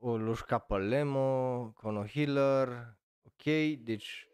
[0.00, 2.68] O lușca pe Lemo, Kono Healer,
[3.26, 3.44] ok,
[3.84, 4.28] deci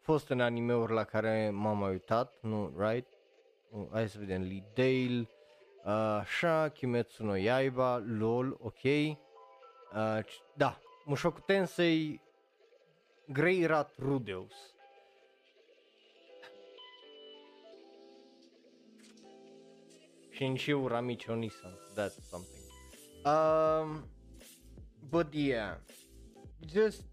[0.00, 3.06] fost în anime-uri la care m-am mai uitat, nu, right?
[3.70, 5.28] Uh, hai să vedem, Lee Dale,
[5.84, 8.82] uh, așa, Kimetsu no Yaiba, LOL, ok.
[8.82, 9.18] Uh,
[10.24, 12.20] c- da, Mushoku Tensei,
[13.28, 14.74] Grey Rat Rudeus.
[20.34, 22.62] Shinshio Ramichi Onisan, that's something.
[23.24, 24.08] Um,
[25.08, 25.76] but yeah,
[26.66, 27.04] just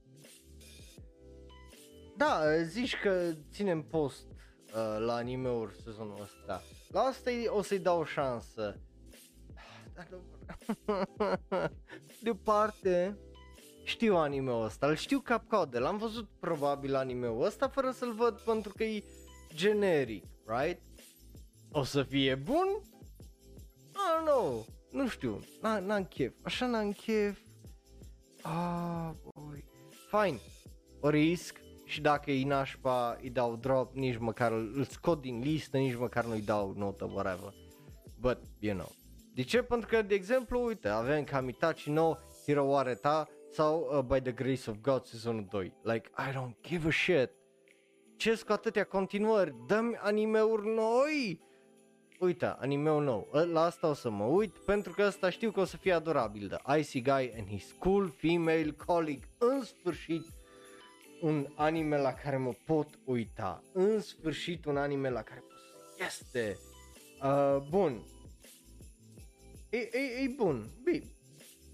[2.17, 6.61] da, zici că ținem post uh, la anime-uri sezonul ăsta.
[6.87, 8.79] La asta e- o să-i dau o șansă.
[9.93, 10.21] Dar nu
[12.23, 13.17] Departe,
[13.83, 18.73] știu anime-ul ăsta, îl știu cap-coadă, l-am văzut probabil anime-ul ăsta fără să-l văd pentru
[18.73, 19.03] că e
[19.53, 20.81] generic, right?
[21.71, 22.81] O să fie bun?
[23.93, 27.39] Ah, nu, nu știu, n- n-am chef, așa n-am chef.
[28.47, 29.65] Ah, boy.
[30.09, 30.39] Fine,
[30.99, 35.39] o risc și dacă e nașpa îi dau drop, nici măcar îl îl scot din
[35.39, 37.53] listă, nici măcar nu-i dau notă, whatever.
[38.19, 38.91] But, you know.
[39.33, 39.61] De ce?
[39.61, 42.15] Pentru că, de exemplu, uite, avem Kamitachi no
[42.45, 45.73] Hero Areta sau uh, By the Grace of God sezonul 2.
[45.83, 47.31] Like, I don't give a shit.
[48.17, 49.55] Ce cu atâtea continuări?
[49.67, 51.41] Dăm anime-uri noi!
[52.19, 53.27] Uite, anime-ul nou.
[53.33, 55.91] Ă, La asta o să mă uit pentru că asta știu că o să fie
[55.93, 56.47] adorabil.
[56.47, 59.29] The Icy Guy and His Cool Female Colleague.
[59.37, 60.25] În sfârșit,
[61.21, 63.63] un anime la care mă pot uita.
[63.73, 66.03] În sfârșit, un anime la care pot să...
[66.05, 66.57] Este!
[67.23, 68.01] Uh, bun.
[69.69, 70.69] E, e, e bun.
[70.83, 71.05] Bine.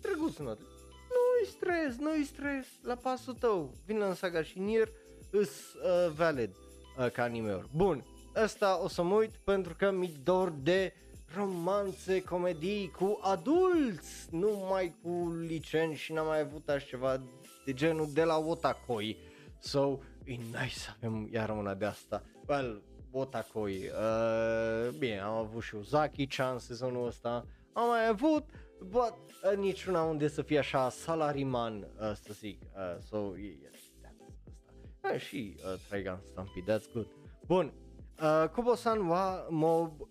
[0.01, 0.59] Drăguț not.
[0.59, 2.67] Nu-i stres, nu-i stres.
[2.81, 3.73] La pasul tău.
[3.85, 4.89] Vin în saga și Nier
[5.31, 6.55] îs uh, valid
[6.97, 7.69] uh, ca anime-uri.
[7.75, 8.05] Bun.
[8.35, 10.93] Ăsta o să mă uit pentru că mi dor de
[11.35, 17.21] romanțe, comedii cu adulți, nu mai cu licenți și n-am mai avut așa ceva
[17.65, 19.17] de genul de la Otakoi.
[19.59, 22.23] So, e nice să avem iar una de asta.
[22.47, 29.13] Well, Otakoi, uh, bine, am avut și Uzaki-chan sezonul ăsta, am mai avut, but
[29.51, 32.61] uh, niciuna unde să fie așa salariman, uh, să zic.
[32.61, 35.13] Uh, so, yeah, that's asta.
[35.13, 37.07] Uh, și uh, Trigun Stampede, that's good.
[37.45, 37.73] Bun,
[38.21, 40.09] uh, Kubo-san wa mob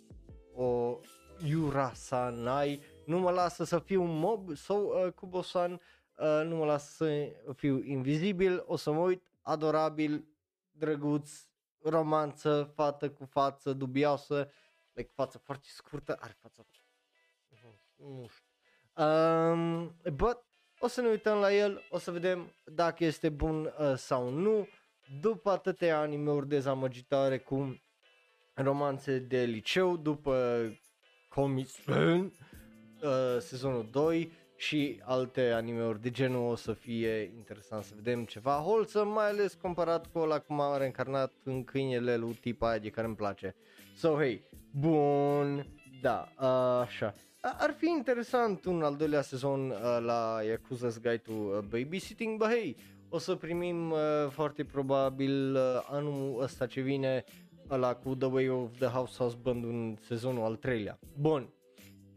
[0.55, 0.99] o
[1.45, 6.93] Yurasanai nu mă lasă să fiu un mob sau uh, Kubo-san uh, nu mă lasă
[6.93, 10.25] să fiu invizibil, o să mă uit, adorabil,
[10.71, 11.31] drăguț,
[11.83, 14.51] romanță, fată cu față dubioasă,
[14.93, 16.63] like față foarte scurtă, are fața
[17.97, 18.45] nu știu.
[19.05, 20.45] Um, but
[20.79, 24.67] o să ne uităm la el, o să vedem dacă este bun uh, sau nu.
[25.21, 27.81] După atâtea anime-uri dezamăgitoare cu
[28.63, 30.63] romanțe de liceu, după
[31.29, 32.27] Comics uh,
[33.39, 39.11] sezonul 2 și alte anime-uri de genul o să fie interesant să vedem ceva wholesome,
[39.11, 43.07] mai ales comparat cu ăla cum a reîncarnat în câinele lui tipa aia de care
[43.07, 43.55] îmi place.
[43.97, 45.67] So, hey, bun,
[46.01, 46.47] da, uh,
[46.87, 47.15] așa.
[47.41, 52.39] A- Ar fi interesant un al doilea sezon uh, la Yakuza's Guide to uh, Babysitting,
[52.39, 52.77] but hey,
[53.09, 53.99] o să primim uh,
[54.31, 57.25] foarte probabil uh, anul ăsta ce vine
[57.71, 60.99] ăla cu The Way of the House Husband în sezonul al treilea.
[61.21, 61.49] Bun.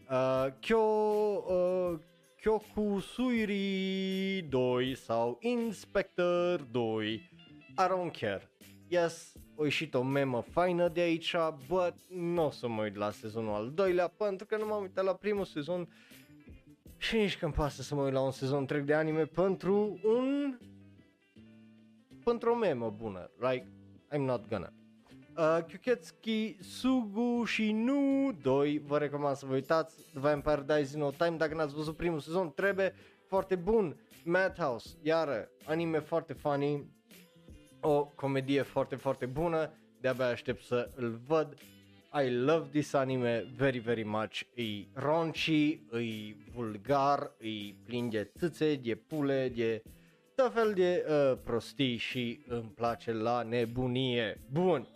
[0.09, 1.99] Uh, Kyo, uh,
[2.41, 7.29] Kyokusuiri 2 sau Inspector 2 I
[7.77, 8.51] don't care
[8.87, 11.35] Yes, o ieșit o memă faină de aici
[11.67, 15.03] But nu o să mă uit la sezonul al doilea Pentru că nu m-am uitat
[15.03, 15.87] la primul sezon
[16.97, 20.57] Și nici când pasă să mă uit la un sezon întreg de anime Pentru un
[22.23, 23.67] Pentru o memă bună Like,
[24.15, 24.73] I'm not gonna
[25.37, 30.99] Uh, Kyuketsuki Sugu și Nu 2 Vă recomand să vă uitați The Vampire Dies in
[30.99, 32.95] No Time Dacă n-ați văzut primul sezon trebuie
[33.27, 36.89] Foarte bun Madhouse Iară Anime foarte funny
[37.79, 39.71] O comedie foarte foarte bună
[40.01, 41.57] De-abia aștept să îl văd
[42.25, 44.45] I love this anime very, very much.
[44.55, 49.81] E raunchy, e vulgar, e plin de țâțe, de pule, de
[50.35, 54.41] tot fel de uh, prostii și îmi place la nebunie.
[54.51, 54.87] Bun,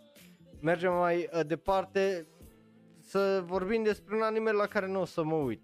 [0.60, 2.26] mergem mai uh, departe
[3.00, 5.62] să vorbim despre un anime la care nu o să mă uit.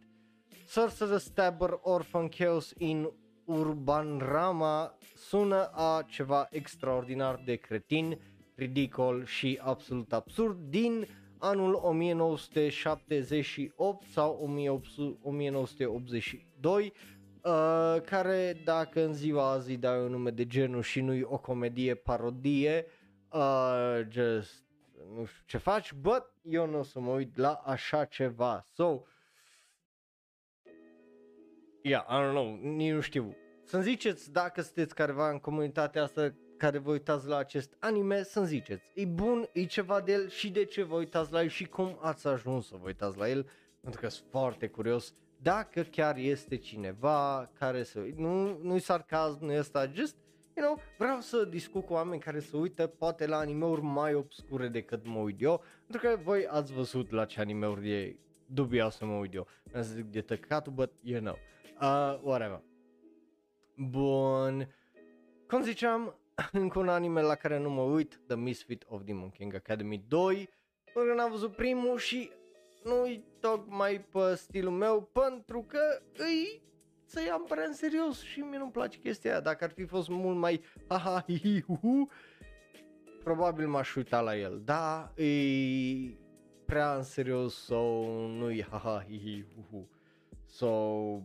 [0.67, 3.11] Sorcerer Stabber Orphan Chaos in
[3.45, 8.19] Urban Rama sună a ceva extraordinar de cretin,
[8.55, 11.07] ridicol și absolut absurd din
[11.39, 16.93] anul 1978 sau 1800 1982
[17.43, 21.39] uh, care dacă în ziua azi îi dai un nume de genul și nu-i o
[21.39, 22.87] comedie parodie
[23.33, 24.64] uh, just
[25.15, 28.65] nu știu ce faci, but eu nu o să mă uit la așa ceva.
[28.75, 29.03] So,
[31.83, 33.37] yeah, I don't know, nici nu știu.
[33.65, 38.47] Să-mi ziceți dacă sunteți careva în comunitatea asta care vă uitați la acest anime, să-mi
[38.47, 38.85] ziceți.
[38.95, 41.99] E bun, e ceva de el și de ce vă uitați la el și cum
[42.01, 43.49] ați ajuns să vă uitați la el,
[43.81, 47.99] pentru că sunt foarte curios dacă chiar este cineva care să...
[48.17, 50.17] Nu, nu-i sarcasm, nu e asta, just,
[50.57, 54.69] you know, vreau să discut cu oameni care se uită poate la animeuri mai obscure
[54.69, 59.05] decât mă uit eu, pentru că voi ați văzut la ce animeuri e dubios să
[59.05, 59.47] mă uit eu.
[59.73, 61.39] Nu să zic de tăcatul, but you know.
[61.81, 62.63] Uh, whatever.
[63.77, 64.75] Bun.
[65.47, 66.19] Cum ziceam,
[66.53, 70.49] încă un anime la care nu mă uit, The Misfit of Demon King Academy 2,
[70.95, 72.31] pentru că n-am văzut primul și
[72.85, 76.63] nu-i tocmai pe stilul meu, pentru că îi
[77.15, 79.41] să iau prea în serios și mie nu-mi place chestia aia.
[79.41, 82.11] Dacă ar fi fost mult mai ha hi hi hu hu,
[83.23, 84.61] probabil m-aș uita la el.
[84.65, 86.19] Da, e
[86.65, 89.89] prea în serios sau nu-i ha ha hi hi hu hu.
[90.47, 90.69] So,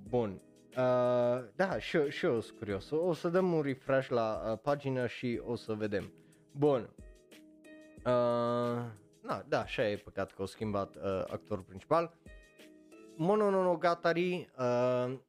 [0.09, 0.41] bun.
[0.69, 2.89] Uh, da, și eu, și eu sunt curios.
[2.89, 6.13] O, o să dăm un refresh la uh, pagină și o să vedem.
[6.51, 6.89] Bun.
[7.97, 8.83] Uh,
[9.21, 12.17] na, da, așa e păcat că au schimbat uh, actorul principal.
[13.15, 15.19] Mononogatari uh,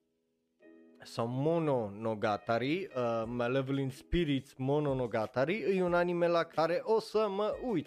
[1.03, 7.86] sau Mononogatari, uh, Malevolent Spirits Mononogatari, e un anime la care o să mă uit.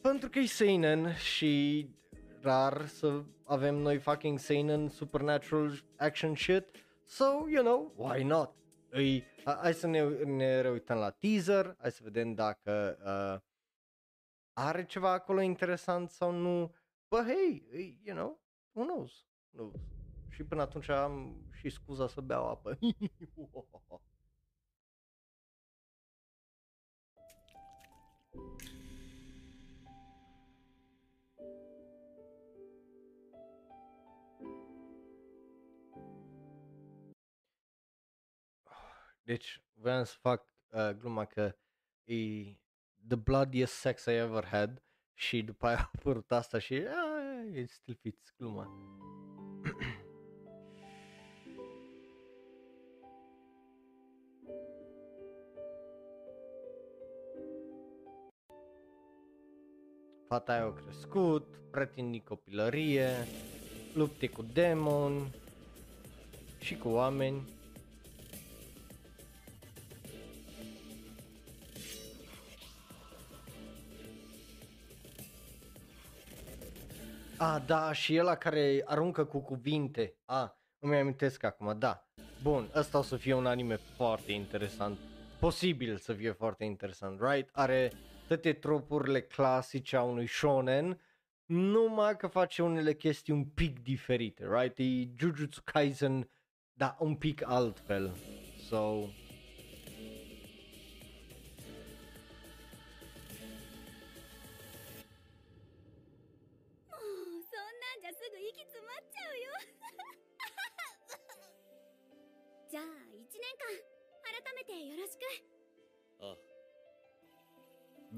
[0.00, 1.86] Pentru că e seinen și
[2.40, 6.64] rar să avem noi fucking seinen supernatural action shit.
[7.04, 8.54] So, you know, why not?
[8.90, 13.40] Îi, hai să ne, ne reuităm la teaser, hai să vedem dacă uh,
[14.52, 16.74] are ceva acolo interesant sau nu.
[17.08, 17.62] But hey,
[18.02, 18.40] you know,
[18.72, 19.26] who knows?
[19.50, 19.97] Who knows?
[20.38, 22.78] Și până atunci am și scuza să beau apă.
[39.22, 41.56] Deci, vreau să fac uh, gluma că
[42.04, 42.14] e
[43.06, 44.82] the bloodiest sex I ever had
[45.14, 48.66] și după aia a apărut asta și ah, it still fits gluma.
[60.28, 63.08] Fata aia a crescut, pretinde copilărie,
[63.94, 65.34] lupte cu demoni
[66.58, 67.42] și cu oameni.
[77.36, 80.14] A, da, și ăla care aruncă cu cuvinte.
[80.24, 82.08] A, îmi amintesc acum, da.
[82.42, 84.98] Bun, ăsta o să fie un anime foarte interesant.
[85.38, 87.48] Posibil să fie foarte interesant, right?
[87.52, 87.92] Are
[88.28, 91.00] toate tropurile clasice a unui shonen,
[91.46, 94.78] numai că face unele chestii un pic diferite, right?
[94.78, 96.30] E Jujutsu Kaisen,
[96.72, 98.16] da, un pic altfel.
[98.68, 99.08] So,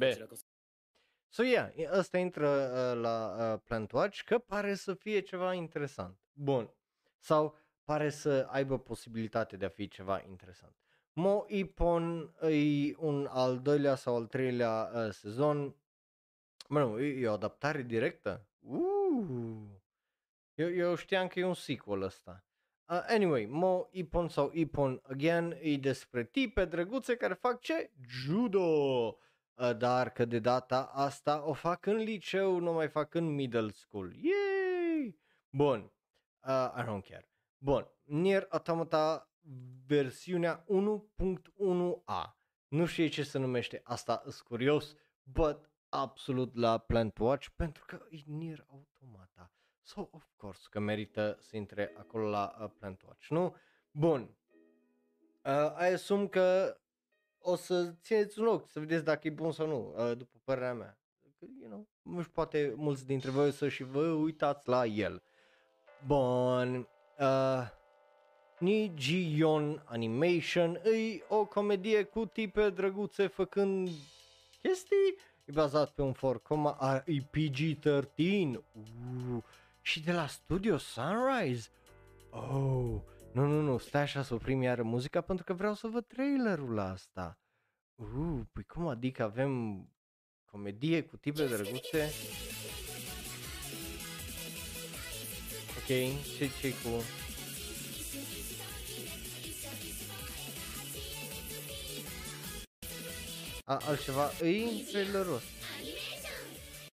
[0.01, 0.03] B.
[0.03, 0.29] Deci,
[1.29, 6.19] so, yeah, ăsta intră uh, la uh, Plantwatch că pare să fie ceva interesant.
[6.33, 6.75] Bun.
[7.19, 10.75] Sau pare să aibă posibilitate de a fi ceva interesant.
[11.13, 15.77] Mo Ipon e un al doilea sau al treilea uh, sezon.
[16.69, 18.47] Mă, nu, e, e o adaptare directă.
[18.59, 19.81] Uh.
[20.55, 22.45] Eu, eu știam că e un sequel ăsta.
[22.91, 27.91] Uh, anyway, Mo Ipon sau Ipon Again e despre tipe drăguțe care fac ce?
[28.07, 29.19] Judo!
[29.61, 33.71] Uh, dar că de data asta o fac în liceu, nu mai fac în middle
[33.71, 34.15] school.
[34.15, 35.19] Yay!
[35.51, 35.93] Bun.
[36.47, 37.29] Uh, I don't care.
[37.59, 37.89] Bun.
[38.03, 39.31] Nier Automata
[39.87, 42.39] versiunea 1.1a.
[42.69, 48.07] Nu știu ce se numește asta, sunt curios, but absolut la Plant Watch pentru că
[48.11, 49.53] e Nier Automata.
[49.83, 53.57] So, of course, că merită să intre acolo la uh, Plant Watch, nu?
[53.91, 54.37] Bun.
[55.45, 56.77] Uh, I asum că
[57.43, 60.75] o să țineți un loc să vedeți dacă e bun sau nu, uh, după părerea
[60.75, 60.99] mea.
[61.39, 64.87] Că, You know, nu știu, poate mulți dintre voi o să și vă uitați la
[64.87, 65.23] el.
[66.07, 66.89] Bun.
[67.19, 67.69] Uh,
[68.59, 73.89] Nijion Animation e o comedie cu tipe drăguțe făcând
[74.63, 75.17] chestii.
[75.45, 78.59] E bazat pe un forcoma a e PG-13.
[78.75, 79.43] Uh,
[79.81, 81.69] și de la Studio Sunrise.
[82.31, 83.01] Oh,
[83.33, 86.75] nu, nu, nu, stai așa să oprim iară muzica pentru că vreau să văd trailerul
[86.75, 87.39] la asta.
[87.95, 89.85] Uh, păi cum adică avem
[90.45, 92.11] comedie cu tipe drăguțe?
[95.79, 95.87] Ok,
[96.37, 97.03] ce ce cu...
[103.65, 105.49] A, altceva, îi trailerul ăsta.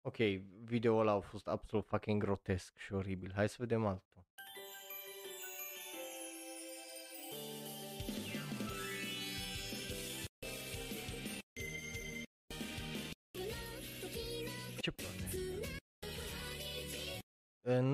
[0.03, 0.16] Ok,
[0.64, 3.32] videoul ăla a fost absolut fucking grotesc și oribil.
[3.34, 4.16] Hai să vedem altul.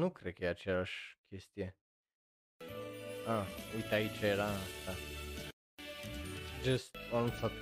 [0.02, 1.76] Nu cred că e aceeași chestie.
[3.26, 4.92] Ah, uite aici era asta.
[6.62, 7.50] Just am anunțat.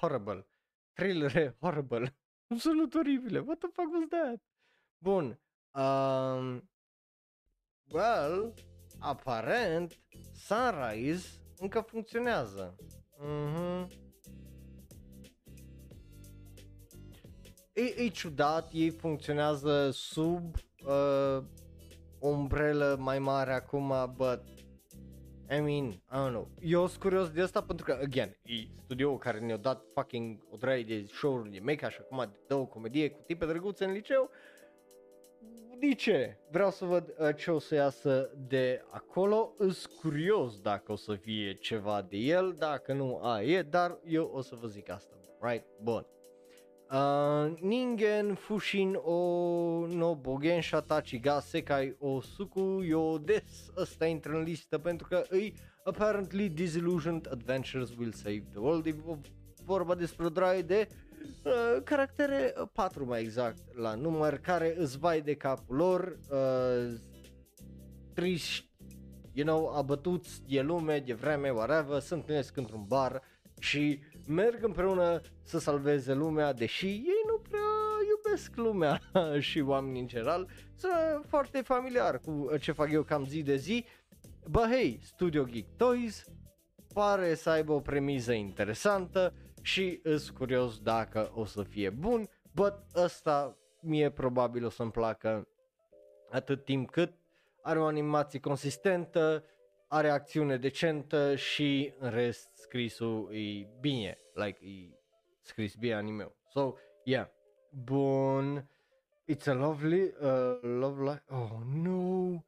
[0.00, 0.48] Horrible.
[0.92, 2.16] Thriller horrible.
[2.54, 3.38] Absolut oribile.
[3.38, 4.42] What the fuck was that?
[5.02, 5.40] Bun.
[5.70, 6.70] Um,
[7.90, 8.54] well,
[8.98, 10.00] aparent,
[10.32, 12.76] Sunrise încă funcționează.
[13.18, 14.07] Mhm.
[17.78, 20.54] E, e ciudat, ei funcționează sub
[20.84, 21.44] uh,
[22.18, 24.42] o umbrelă mai mare acum, but
[25.50, 26.48] I mean, I don't know.
[26.60, 28.54] Eu sunt curios de asta pentru că, again, e
[28.84, 32.66] studio care ne-a dat fucking o draie de show-uri de make și acum dă o
[32.66, 34.30] comedie cu tipe drăguțe în liceu.
[35.78, 36.38] De ce?
[36.50, 39.54] Vreau să văd uh, ce o să iasă de acolo.
[39.58, 44.30] Îs curios dacă o să fie ceva de el, dacă nu, a, e, dar eu
[44.34, 45.64] o să vă zic asta, right?
[45.82, 46.06] Bun.
[46.90, 54.32] Uh, ningen fushin o no bogen shatachi ga sekai o suku yo des ăsta intră
[54.32, 58.86] în listă pentru că îi apparently disillusioned adventures will save the world.
[58.86, 58.94] E
[59.64, 60.88] vorba despre o draie de
[61.44, 66.98] uh, caractere uh, patru mai exact la număr care îți vai de capul lor uh,
[68.14, 68.68] triști
[69.32, 73.22] you know, abătuți de lume, de vreme, whatever, se întâlnesc într-un bar
[73.58, 77.60] și merg împreună să salveze lumea, deși ei nu prea
[78.08, 79.00] iubesc lumea
[79.48, 83.84] și oamenii în general, sunt foarte familiar cu ce fac eu cam zi de zi.
[84.50, 86.24] But hey, Studio Geek Toys
[86.94, 92.74] pare să aibă o premiză interesantă și îs curios dacă o să fie bun, but
[92.94, 95.48] ăsta mie probabil o să-mi placă
[96.30, 97.12] atât timp cât
[97.62, 99.44] are o animație consistentă,
[99.88, 104.98] are acțiune decentă și în rest scrisul e bine, like e
[105.40, 106.74] scris bine anime So,
[107.04, 107.26] yeah.
[107.70, 108.68] Bun.
[109.28, 112.42] It's a lovely, uh, lovely, oh no,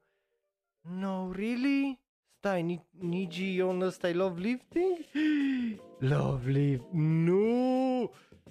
[0.80, 2.00] no, really?
[2.38, 4.96] Stai, Ni- Niji Ion ăsta e love lifting?
[5.98, 8.10] Love lift, nu,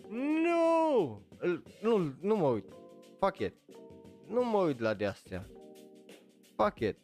[0.10, 1.22] nu,
[1.82, 2.66] nu, nu mă uit,
[3.20, 3.54] fuck it,
[4.28, 5.50] nu mă uit la de astea,
[6.56, 6.98] fuck it,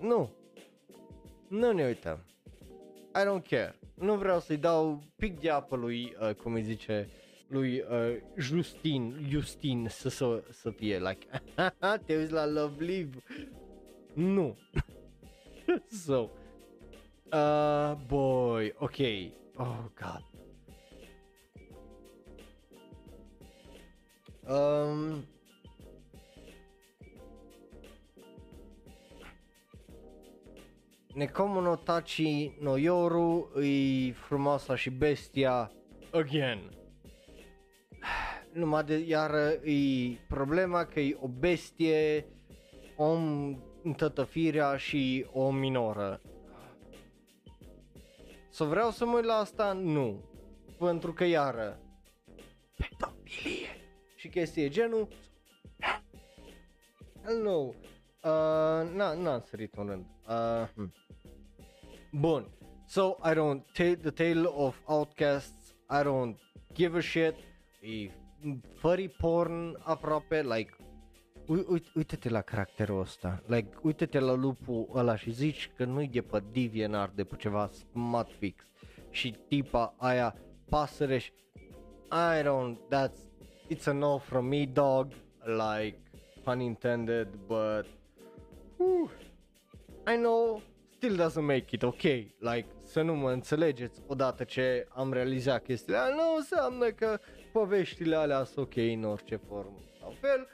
[0.00, 0.30] nu,
[1.54, 2.18] nu ne uităm.
[3.14, 3.74] I don't care.
[3.94, 7.08] Nu vreau să-i dau pic de apă lui, uh, cum îi zice,
[7.48, 11.26] lui uh, Justin, Justin să, să, să fie like,
[12.06, 13.16] te uiți la Love Live?
[14.14, 14.58] Nu.
[16.04, 16.30] so,
[17.32, 18.98] uh, boy, ok,
[19.56, 20.24] oh god.
[24.46, 25.24] Um,
[31.14, 35.72] Nekomo no Tachi no Yoru e frumoasa și bestia
[36.12, 36.70] again.
[38.52, 42.26] Numai de iară e problema că e o bestie,
[42.96, 46.20] om întătăfirea și o minoră.
[48.50, 49.72] Să vreau să mă uit la asta?
[49.72, 50.24] Nu.
[50.78, 51.80] Pentru că iară
[52.76, 53.76] pedofilie
[54.16, 55.08] și chestie genul
[57.24, 57.74] Hello.
[58.24, 58.30] Uh,
[58.94, 60.04] na, n-am sărit un rând.
[60.28, 60.92] Uh, hmm.
[62.12, 62.48] Bun.
[62.86, 65.74] So I don't take the tale of outcasts.
[65.90, 66.36] I don't
[66.72, 67.34] give a shit.
[67.80, 68.10] E
[68.74, 70.76] furry porn aproape, like
[71.46, 76.20] uite, uite-te la caracterul ăsta, like, uite-te la lupul ăla și zici că nu-i de
[76.20, 78.64] pe DeviantArt, de pe ceva smart fix
[79.10, 80.36] și tipa aia
[80.68, 81.32] pasăre și
[82.10, 83.18] I don't, that's,
[83.74, 85.06] it's a no from me dog,
[85.44, 85.98] like,
[86.42, 87.86] pun intended, but,
[88.84, 89.10] whew,
[90.06, 90.62] I know,
[90.96, 95.98] still doesn't make it okay, like, să nu mă înțelegeți odată ce am realizat chestiile
[95.98, 97.18] alea, nu înseamnă că
[97.52, 100.48] poveștile alea sunt ok în orice formă sau fel,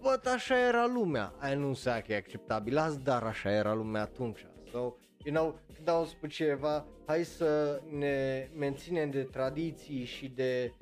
[0.00, 2.78] But așa era lumea, aia nu înseamnă că e acceptabil.
[2.78, 4.46] Azi, dar așa era lumea atunci.
[4.70, 4.78] So,
[5.24, 10.72] you know, când auzi pe cineva, hai să ne menținem de tradiții și de,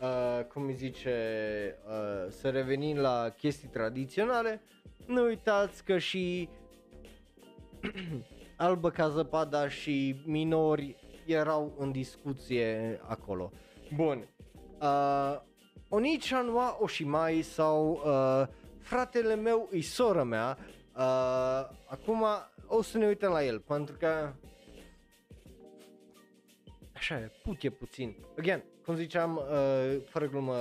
[0.00, 1.14] uh, cum îi zice,
[1.86, 4.62] uh, să revenim la chestii tradiționale,
[5.06, 6.48] nu uitați că și
[8.56, 10.96] Albă ca zăpada și minori
[11.26, 13.52] erau în discuție acolo.
[13.94, 14.28] Bun.
[14.80, 15.40] Uh,
[15.88, 18.46] Onichan wa Oshimai sau uh,
[18.78, 20.58] fratele meu îi sora mea.
[20.96, 21.02] Uh,
[21.86, 22.24] acum
[22.66, 24.32] o să ne uităm la el pentru că
[27.02, 28.16] așa e, putie puțin.
[28.38, 30.56] Again, cum ziceam, uh, fără glumă,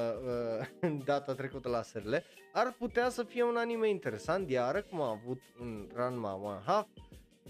[0.81, 2.23] uh, data trecută la serile,
[2.53, 6.87] ar putea să fie un anime interesant, iar cum a avut un Ranma One Half,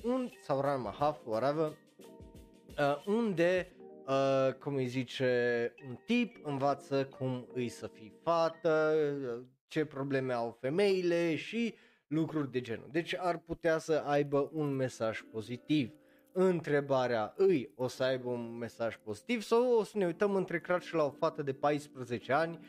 [0.04, 3.72] un, sau Ranma Half, whatever, uh, unde,
[4.08, 8.96] uh, cum îi zice, un tip învață cum îi să fii fată,
[9.38, 11.76] uh, ce probleme au femeile și
[12.08, 12.88] lucruri de genul.
[12.92, 16.01] Deci ar putea să aibă un mesaj pozitiv.
[16.34, 20.92] Întrebarea îi o să aibă un mesaj pozitiv sau o să ne uităm între craci
[20.92, 22.60] la o fată de 14 ani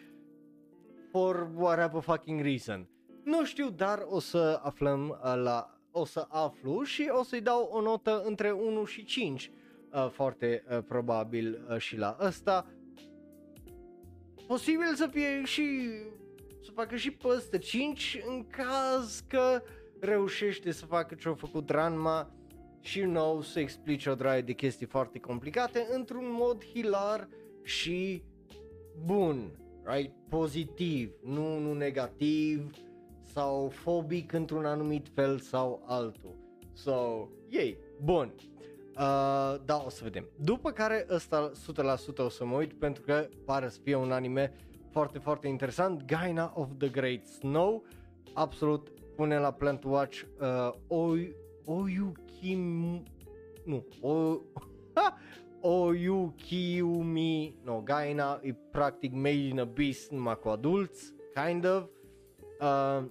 [1.10, 2.88] for whatever fucking reason.
[3.24, 7.68] Nu știu, dar o să aflăm uh, la o să aflu și o să-i dau
[7.72, 9.50] o notă între 1 și 5
[9.92, 12.66] uh, foarte uh, probabil uh, și la ăsta.
[14.46, 15.88] Posibil să fie și
[16.64, 19.62] să facă și peste 5 în caz că
[20.00, 22.30] reușește să facă ce-a făcut Ranma
[22.82, 27.28] și nou să explice o draie de chestii foarte complicate într-un mod hilar
[27.62, 28.22] și
[29.04, 29.50] bun,
[29.82, 30.14] right?
[30.28, 32.70] Pozitiv, nu, nu negativ
[33.32, 36.34] sau fobic într-un anumit fel sau altul.
[36.72, 38.34] So, yay, bun.
[38.92, 40.28] Uh, da, o să vedem.
[40.36, 41.50] După care ăsta
[42.14, 44.52] 100% o să mă uit pentru că pare să fie un anime
[44.90, 46.04] foarte, foarte interesant.
[46.04, 47.84] Gaina of the Great Snow.
[48.32, 51.34] Absolut pune la plan to watch uh, Oy,
[51.64, 53.02] Oyukim...
[53.64, 54.40] Nu, o,
[54.94, 55.18] ha,
[55.62, 61.84] Oyukiumi no Gaina e practic Made in Abyss numai cu adulți, kind of.
[62.60, 63.04] Uh,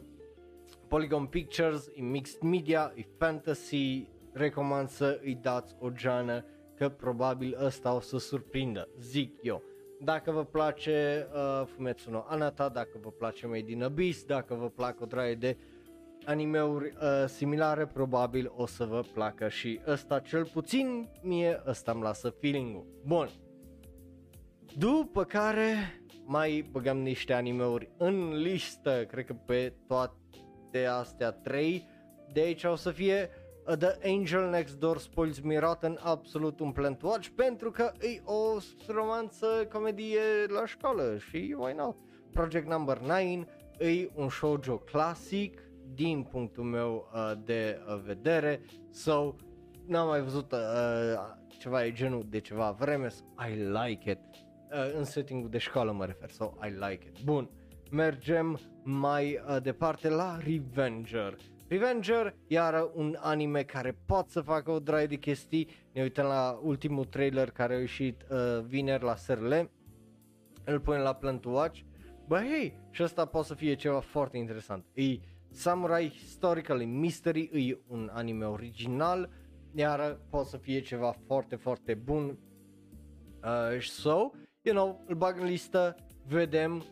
[0.87, 6.45] Polygon Pictures, e mixed media, e fantasy, recomand să îi dați o geană
[6.75, 9.63] că probabil ăsta o să surprindă, zic eu.
[10.03, 14.69] Dacă vă place uh, Fumetsu no Anata, dacă vă place Made in Abyss, dacă vă
[14.69, 15.57] plac o draie de
[16.25, 22.01] animeuri uh, similare, probabil o să vă placă și ăsta cel puțin mie ăsta îmi
[22.01, 22.85] lasă feeling-ul.
[23.05, 23.29] Bun.
[24.77, 31.89] După care mai băgăm niște animeuri în listă, cred că pe toate astea trei.
[32.33, 33.29] De aici o să fie
[33.67, 37.91] uh, The Angel Next Door Spoils Me Rotten, absolut un plan to watch, pentru că
[37.99, 38.57] e o
[38.87, 41.95] romanță comedie la școală și why not?
[42.31, 43.19] Project Number 9
[43.77, 49.35] e un shoujo clasic din punctul meu uh, de uh, vedere, so
[49.85, 50.59] n-am mai văzut uh,
[51.47, 54.19] ceva de genul de ceva vreme, so I like it,
[54.71, 57.23] uh, în setting de școală mă refer, so I like it.
[57.23, 57.49] Bun,
[57.91, 61.37] mergem mai uh, departe la Revenger.
[61.67, 66.59] Revenger, iar un anime care poate să facă o draie de chestii, ne uităm la
[66.63, 69.53] ultimul trailer care a ieșit uh, vineri la SRL,
[70.63, 71.79] îl punem la Plan to Watch,
[72.27, 74.85] bă hei, și asta poate să fie ceva foarte interesant.
[74.93, 75.03] E
[75.51, 79.29] Samurai Historical Mystery, e un anime original,
[79.75, 82.37] iar poate să fie ceva foarte, foarte bun.
[83.43, 84.31] Uh, so,
[84.61, 85.95] you know, îl bag în listă,
[86.27, 86.83] vedem,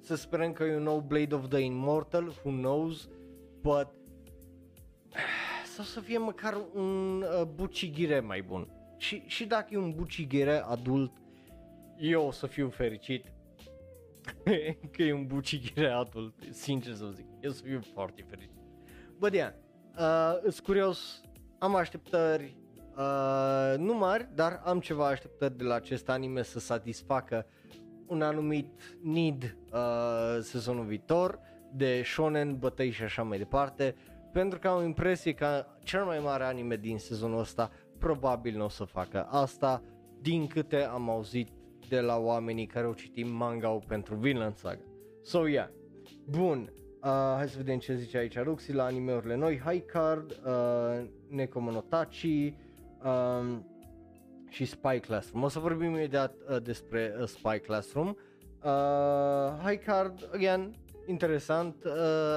[0.00, 3.08] să sperăm că e un nou Blade of the Immortal, who knows,
[3.60, 3.88] but
[5.74, 8.68] sau să fie măcar un uh, bucigire mai bun.
[8.96, 11.12] Și, și dacă e un bucigire adult,
[11.98, 13.24] eu o să fiu fericit
[14.92, 17.26] că e un bucigire adult, sincer să zic.
[17.40, 18.58] Eu să fiu foarte fericit.
[19.18, 19.52] Bă, yeah,
[19.98, 21.20] uh, sunt curios,
[21.58, 22.56] am așteptări
[22.96, 27.46] uh, nu mari, dar am ceva așteptări de la acest anime să satisfacă
[28.06, 31.40] un anumit need uh, sezonul viitor
[31.72, 33.94] de shonen, bătăi și așa mai departe,
[34.32, 38.68] pentru că am impresie că cel mai mare anime din sezonul ăsta probabil nu o
[38.68, 39.82] să facă asta,
[40.20, 41.48] din câte am auzit
[41.88, 44.80] de la oamenii care au citit manga pentru Vinland Saga.
[45.22, 45.68] So, yeah.
[46.24, 46.72] Bun,
[47.02, 52.54] uh, hai să vedem ce zice aici Ruxi la animeurile noi, High Card, uh, Nekomonotachi,
[53.04, 53.56] uh,
[54.48, 55.42] și Spy Classroom.
[55.42, 58.08] O să vorbim imediat uh, despre uh, Spy Classroom.
[58.08, 60.74] Uh, high card, again,
[61.06, 61.92] interesant uh,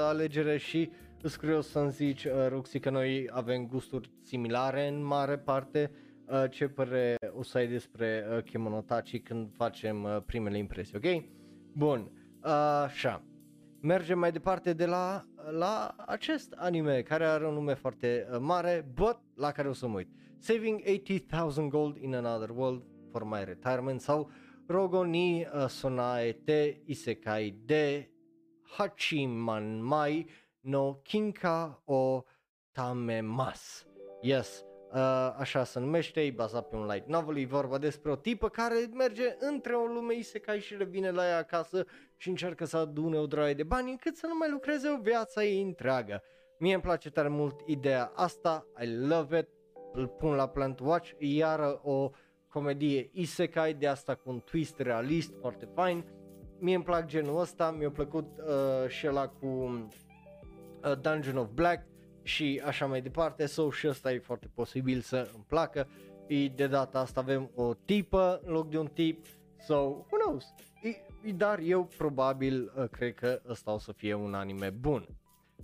[0.08, 0.90] alegere și
[1.22, 5.90] îți curios să-mi zici, uh, Roxy, că noi avem gusturi similare în mare parte.
[5.92, 6.11] Uh,
[6.50, 11.24] ce părere o să ai despre uh, Kemonotachi când facem uh, primele impresii, ok?
[11.72, 12.10] Bun,
[12.44, 12.50] uh,
[12.84, 13.24] așa.
[13.80, 18.90] Mergem mai departe de la, la acest anime care are un nume foarte uh, mare,
[18.94, 20.08] but la care o să mă uit.
[20.38, 24.30] Saving 80,000 gold in another world for my retirement sau
[24.66, 28.10] Rogo ni uh, Sonae te Isekai de
[28.62, 30.26] Hachiman Mai
[30.60, 32.24] no Kinka o
[32.72, 33.86] Tamemas.
[34.20, 34.71] Yes, uh,
[35.38, 38.74] așa se numește, e bazat pe un light novel, e vorba despre o tipă care
[38.92, 41.84] merge între o lume isekai și revine la ea acasă
[42.16, 45.42] și încearcă să adune o draie de bani încât să nu mai lucreze o viață
[45.42, 46.22] ei întreagă.
[46.58, 49.48] Mie îmi place tare mult ideea asta, I love it,
[49.92, 52.10] îl pun la Plant Watch, e iară o
[52.48, 56.04] comedie isekai de asta cu un twist realist foarte fain.
[56.58, 61.86] Mie îmi plac genul ăsta, mi-a plăcut uh, și ăla cu uh, Dungeon of Black
[62.22, 65.88] și așa mai departe, so și ăsta e foarte posibil să îmi placă.
[66.26, 69.26] E, de data asta avem o tipă în loc de un tip,
[69.58, 70.44] so who knows.
[70.82, 70.88] E,
[71.28, 75.06] e, dar eu probabil uh, cred că ăsta o să fie un anime bun.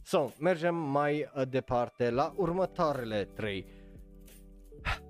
[0.02, 3.66] So, mergem mai uh, departe la următoarele trei.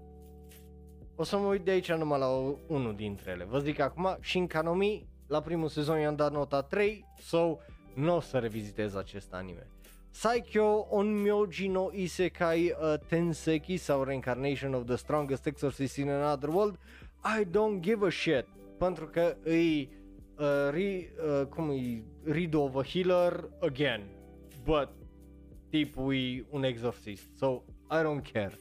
[1.21, 3.45] O să mă uit de aici numai la o- unul dintre ele.
[3.45, 7.57] Vă zic acum, Shinkanomi, la primul sezon i-am dat nota 3, so
[7.95, 9.67] nu o să revizitez acest anime.
[10.11, 16.79] Saikyo Onmyoji no Isekai uh, Tenseki sau Reincarnation of the Strongest Exorcist in Another World
[17.23, 18.47] I don't give a shit
[18.79, 19.91] pentru că îi
[20.39, 24.03] uh, re, uh, cum e Read of a Healer again.
[24.65, 24.89] But
[25.71, 28.59] tipul e un exorcist so I don't care.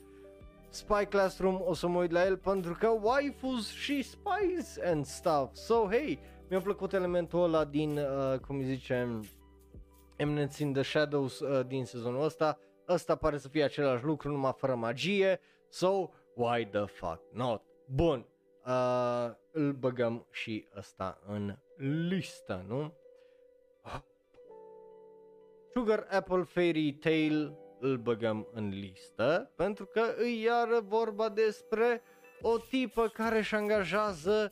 [0.70, 5.54] Spy Classroom o să mă uit la el pentru că waifus și spies and stuff.
[5.54, 6.20] So hey
[6.50, 9.26] mi-a plăcut elementul ăla din uh, cum îi zicem
[10.18, 12.59] Eminence in the Shadows uh, din sezonul ăsta.
[12.88, 15.39] Ăsta pare să fie același lucru, numai fără magie.
[15.70, 17.61] So, why the fuck not?
[17.86, 18.28] Bun,
[18.65, 21.57] uh, îl băgăm și ăsta în
[22.07, 22.93] listă, nu?
[25.74, 32.01] Sugar Apple Fairy Tale îl băgăm în listă pentru că îi iară vorba despre
[32.41, 34.51] o tipă care își angajează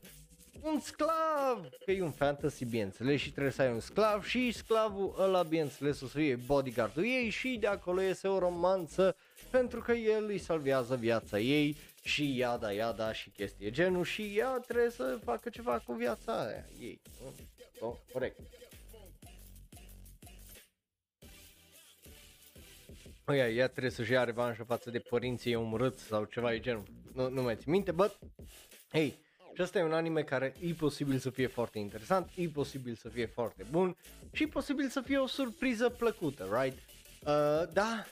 [0.65, 5.15] un sclav, că e un fantasy, bineînțeles, și trebuie să ai un sclav și sclavul
[5.19, 9.15] ăla, bineînțeles, o să fie bodyguardul ei și de acolo iese o romanță
[9.49, 14.57] pentru că el îi salvează viața ei și iada, iada și chestie genul și ea
[14.67, 17.01] trebuie să facă ceva cu viața aia ei.
[17.21, 17.87] nu?
[17.87, 18.39] Oh, corect.
[23.27, 26.59] Oh, yeah, ea trebuie să-și ia revanșă față de părinții ei omorâți sau ceva de
[26.59, 26.83] genul.
[27.13, 28.19] Nu, nu mai țin minte, but,
[28.91, 29.24] hey,
[29.55, 33.09] și asta e un anime care e posibil să fie foarte interesant, e posibil să
[33.09, 33.97] fie foarte bun
[34.31, 36.77] și e posibil să fie o surpriză plăcută, right?
[37.25, 38.05] Uh, da,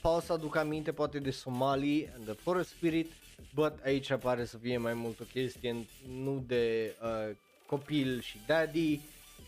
[0.00, 3.12] pot să aduc aminte poate de Somali and the Forest Spirit,
[3.54, 7.36] but aici pare să fie mai mult o chestie nu de uh,
[7.66, 9.00] copil și daddy,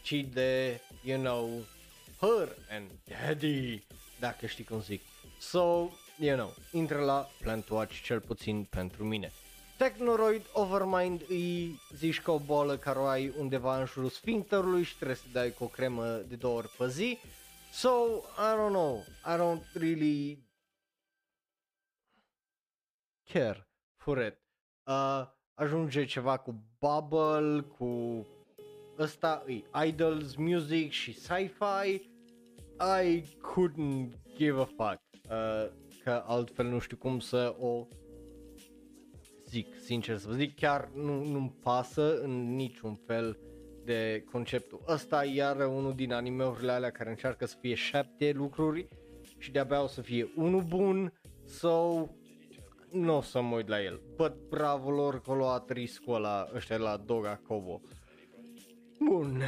[0.02, 1.50] ci de, you know,
[2.20, 3.82] her and daddy,
[4.18, 5.02] dacă știi cum zic.
[5.38, 5.88] So,
[6.18, 9.32] you know, intră la Plant Watch cel puțin pentru mine.
[9.80, 14.94] Technoroid Overmind îi zici că o boală care o ai undeva în jurul sfincterului și
[14.94, 17.18] trebuie să dai cu o cremă de două ori pe zi.
[17.72, 17.88] So,
[18.38, 20.44] I don't know, I don't really
[23.32, 24.38] care for it.
[24.86, 28.26] Uh, ajunge ceva cu Bubble, cu
[28.98, 32.10] ăsta e Idols, Music și Sci-Fi.
[33.02, 35.00] I couldn't give a fuck.
[35.30, 35.70] Uh,
[36.04, 37.86] că altfel nu știu cum să o
[39.50, 43.38] zic, sincer să vă zic, chiar nu, nu-mi pasă în niciun fel
[43.84, 48.88] de conceptul ăsta, iar unul din animeurile alea care încearcă să fie șapte lucruri
[49.38, 51.12] și de-abia o să fie unul bun,
[51.44, 52.06] so
[52.90, 54.00] nu o să mă uit la el.
[54.16, 57.80] But bravo lor că au luat riscul ăla, ăștia la Doga Kobo.
[58.98, 59.42] Bun.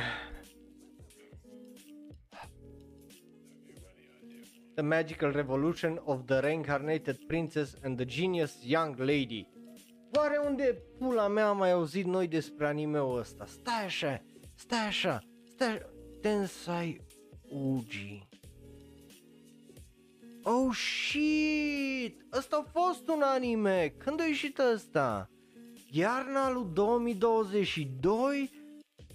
[4.75, 9.49] The Magical Revolution of the Reincarnated Princess and the Genius Young Lady.
[10.15, 13.45] Oare unde pula mea am mai auzit noi despre anime-ul ăsta?
[13.47, 14.23] Stai așa,
[14.55, 15.23] stai așa,
[15.55, 15.87] stai așa.
[16.21, 17.01] Tensai
[17.49, 18.29] Uji.
[20.43, 22.25] Oh shit!
[22.33, 23.95] Ăsta a fost un anime!
[23.99, 25.31] Când a ieșit ăsta?
[25.91, 28.51] Iarna lui 2022?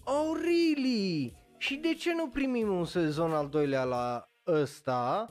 [0.03, 1.33] Oh really?
[1.57, 5.29] Și de ce nu primim un sezon al doilea la ăsta?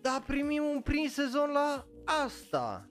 [0.00, 2.88] Dar primim un prim sezon la asta.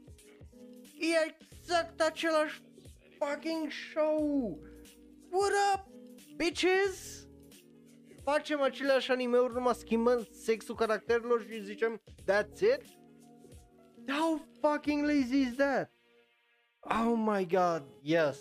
[1.00, 1.38] E
[1.68, 2.62] exact același
[3.20, 4.60] fucking show!
[5.32, 5.88] What up,
[6.36, 7.28] bitches?
[8.24, 12.84] Facem aceleași anime-uri, numai schimbăm sexul caracterelor și zicem That's it?
[14.08, 15.92] How fucking lazy is that?
[16.80, 18.40] Oh my god, yes.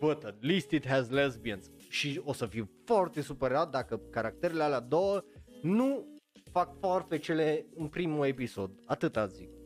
[0.00, 1.70] But at least it has lesbians.
[1.88, 5.22] Și o să fiu foarte supărat dacă caracterele alea două
[5.62, 6.06] nu
[6.52, 8.70] fac farfecele în primul episod.
[8.86, 9.61] Atâta zic.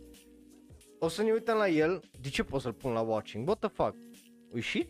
[0.99, 2.01] O să ne uităm la el.
[2.21, 3.47] De ce pot să-l pun la watching?
[3.47, 3.95] What the fuck?
[4.53, 4.89] A ieșit?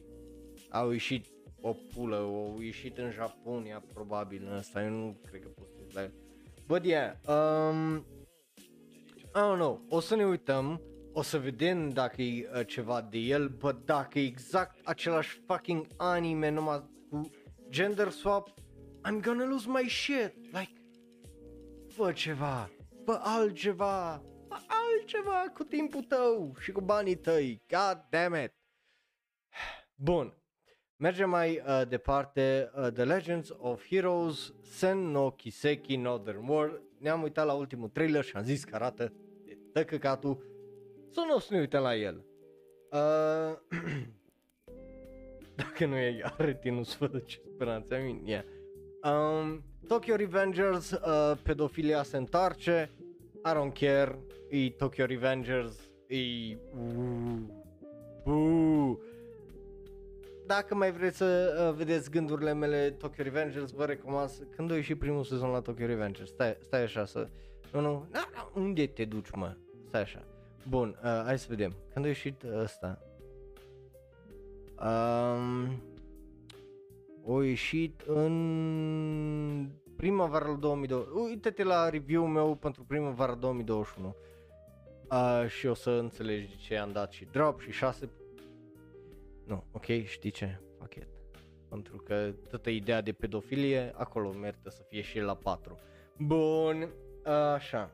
[0.70, 1.26] Au ieșit
[1.60, 4.82] o pulă, au ieșit în Japonia probabil în ăsta.
[4.82, 6.10] Eu nu cred că pot să la
[6.66, 8.04] But yeah, um,
[9.34, 10.80] I don't know, o să ne uităm,
[11.12, 15.86] o să vedem dacă e uh, ceva de el, but dacă e exact același fucking
[15.96, 17.30] anime numai cu
[17.68, 18.48] gender swap,
[19.08, 20.72] I'm gonna lose my shit, like,
[21.88, 22.70] fă ceva,
[23.04, 24.22] fă altceva,
[24.56, 28.52] fă altceva cu timpul tău și cu banii tăi, god damn it.
[29.94, 30.36] Bun,
[30.96, 37.22] mergem mai uh, departe, uh, The Legends of Heroes, Sen no Kiseki Northern War, ne-am
[37.22, 39.12] uitat la ultimul trailer și am zis că arată
[39.44, 40.44] de tăcăcatul,
[41.10, 42.24] să nu o să ne uităm la el.
[42.90, 43.58] Uh,
[45.56, 48.44] dacă nu e Aretinul Sfântă, ce speranță, I mean, yeah.
[49.02, 52.90] Um, Tokyo Revengers, uh, pedofilia se întoarce,
[53.44, 54.18] I don't care,
[54.48, 56.56] e Tokyo Revengers, e...
[56.74, 57.38] Uh,
[58.24, 58.96] uh.
[60.46, 64.42] Dacă mai vreți să uh, vedeți gândurile mele Tokyo Revengers, vă recomand să...
[64.56, 66.28] Când a ieșit primul sezon la Tokyo Revengers?
[66.28, 67.28] Stai, stai așa să...
[67.72, 69.56] Nu, nu, na, na, unde te duci, mă?
[69.86, 70.22] Stai așa.
[70.68, 71.72] Bun, uh, hai să vedem.
[71.92, 72.98] Când a ieșit ăsta?
[74.78, 75.82] Um,
[77.28, 81.08] a ieșit în primăvara 2020.
[81.28, 84.14] Uite-te la review-ul meu pentru primăvara 2021.
[85.10, 88.10] Uh, și o să înțelegi de ce am dat și drop și 6
[89.46, 90.60] nu, ok, știi ce?
[90.78, 91.06] Fuck it.
[91.68, 95.78] Pentru că toată ideea de pedofilie, acolo merită să fie și la 4.
[96.18, 96.90] Bun,
[97.54, 97.90] așa.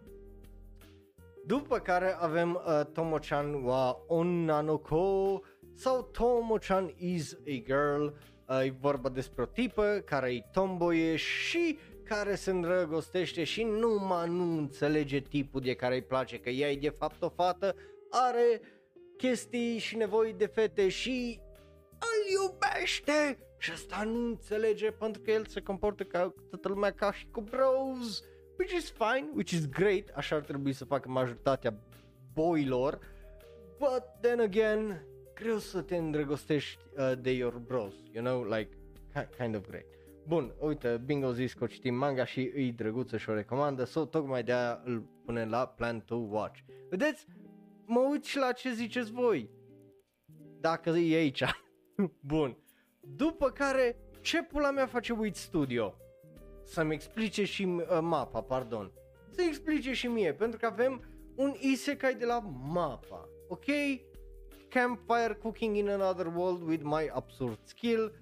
[1.47, 5.41] După care avem uh, Tomo-chan wa Onnanoko
[5.75, 8.05] sau Tomo-chan is a girl.
[8.49, 14.29] Uh, e vorba despre o tipă care e tomboieș și care se îndrăgostește și numai
[14.29, 17.75] nu înțelege tipul de care îi place, că ea e de fapt o fată,
[18.11, 18.61] are
[19.17, 21.41] chestii și nevoi de fete și
[21.93, 23.39] îl iubește.
[23.59, 27.41] Și asta nu înțelege pentru că el se comportă ca toată lumea ca și cu
[27.41, 28.25] bros,
[28.59, 31.75] which is fine, which is great, așa ar trebui să facă majoritatea
[32.33, 32.99] boilor,
[33.79, 38.69] but then again, greu să te îndrăgostești uh, de your bros, you know, like,
[39.39, 39.87] kind of great.
[40.27, 44.43] Bun, uite, Bingo zis că citim manga și îi drăguță și o recomandă, so tocmai
[44.43, 46.59] de aia îl pune la Plan to Watch.
[46.91, 47.27] Vedeți?
[47.87, 49.51] Mă uit și la ce ziceți voi.
[50.61, 51.45] Dacă e aici.
[52.33, 52.57] Bun.
[53.01, 55.95] După care, ce pula mea face Wit Studio?
[56.65, 58.93] Să-mi explice și uh, mapa, pardon.
[59.31, 61.05] Să explice și mie, pentru că avem
[61.35, 62.39] un isekai de la
[62.73, 63.65] mapa, ok?
[64.69, 68.13] Campfire Cooking in Another World with My Absurd Skill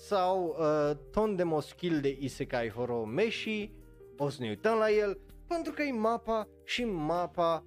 [0.00, 3.72] sau uh, Tondemo Skill de Isekai Horo Meshi,
[4.16, 7.64] o să ne uităm la el, pentru că e mapa și mapa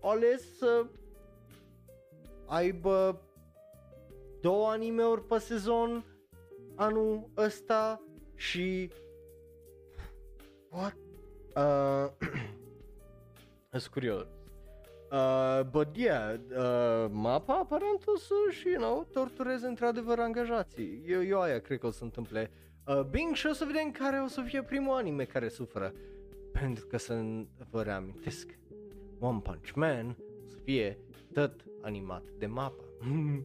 [0.00, 0.86] ales să
[2.46, 3.22] aibă
[4.40, 6.04] două anime-uri pe sezon
[6.76, 8.02] anul ăsta
[8.34, 8.90] și
[10.70, 10.96] what?
[11.56, 12.28] Uh,
[13.70, 14.39] sunt curios.
[15.10, 21.02] Uh, but yeah, uh, mapa aparent o să și, you know, tortureze într-adevăr angajații.
[21.06, 22.50] Eu, eu aia cred că o să întâmple.
[22.86, 25.94] Uh, Bing și o să vedem care o să fie primul anime care suferă.
[26.52, 27.22] Pentru că să
[27.70, 28.58] vă reamintesc,
[29.18, 30.98] One Punch Man o să fie
[31.32, 32.84] tot animat de mapa.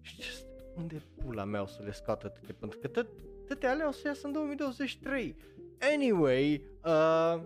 [0.00, 0.46] și just,
[0.76, 2.54] unde pula mea o să le scoată atâtea?
[2.58, 3.06] Pentru că tot,
[3.46, 5.36] toate alea o să iasă în 2023.
[5.94, 7.42] Anyway, uh,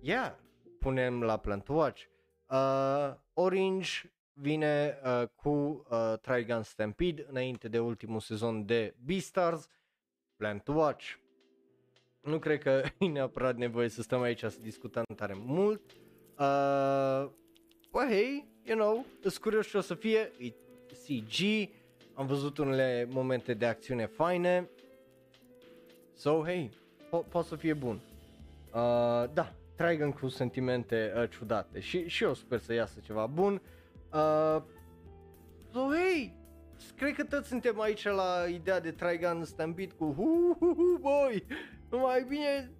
[0.00, 0.34] yeah,
[0.78, 2.02] punem la Plan to Watch.
[2.50, 3.88] Uh, Orange
[4.32, 5.48] vine uh, cu
[5.90, 9.68] uh, Trigun Stampede înainte de ultimul sezon de Beastars.
[10.36, 11.14] Plan to Watch.
[12.20, 15.80] Nu cred că e neapărat nevoie să stăm aici să discutăm tare mult.
[16.38, 17.30] Uh,
[17.92, 20.54] well, hey, you know, sunt curios ce o să fie, e
[20.88, 21.68] CG,
[22.14, 24.70] am văzut unele momente de acțiune faine.
[26.14, 26.70] So, hey,
[27.06, 28.00] po- poate să fie bun.
[28.72, 33.62] Uh, da, Trigun cu sentimente uh, ciudate și, și eu sper să iasă ceva bun.
[34.12, 34.62] Uh,
[35.72, 36.36] so, hey,
[36.96, 41.46] cred că toți suntem aici la ideea de Trigun Stampede cu hu, hu, hu, boy,
[41.90, 42.70] numai bine,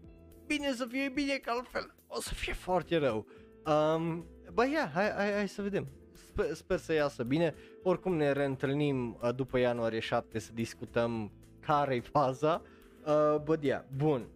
[0.47, 3.27] bine să fie bine că altfel o să fie foarte rău.
[3.67, 5.87] Um, Ba ia, hai, hai, hai să vedem.
[6.13, 7.55] sper, sper să iasă bine.
[7.83, 12.63] Oricum ne reîntâlnim uh, după ianuarie 7 să discutăm care-i faza.
[13.07, 14.27] Uh, but yeah, bun.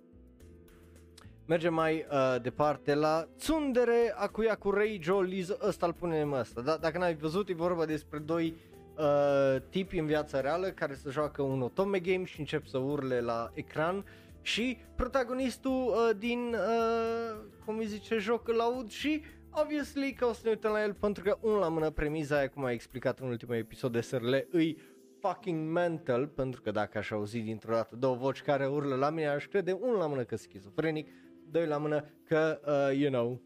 [1.51, 6.77] Mergem mai uh, departe la Tsundere Akuyaku Reijo Liz, ăsta îl punem ăsta, da?
[6.77, 8.55] Dacă n-ai văzut, e vorba despre doi
[8.99, 13.21] uh, tipi în viața reală care se joacă un otome game și încep să urle
[13.21, 14.05] la ecran
[14.43, 20.33] și protagonistul uh, din, uh, cum îi zice, joc îl aud și obviously că o
[20.33, 23.19] să ne uităm la el pentru că unul la mână premiza aia, cum a explicat
[23.19, 24.79] în ultimul episod de SRL, îi
[25.21, 29.29] fucking mental, pentru că dacă aș auzi dintr-o dată două voci care urlă la mine,
[29.29, 31.09] aș crede unul la mână că schizofrenic,
[31.51, 33.41] doi la mână că, uh, you know,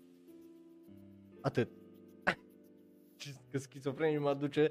[1.41, 1.69] atât.
[3.51, 4.71] că schizofrenic mă duce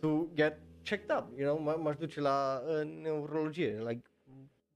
[0.00, 4.02] to get checked up, you know, m- m-aș duce la uh, neurologie, like,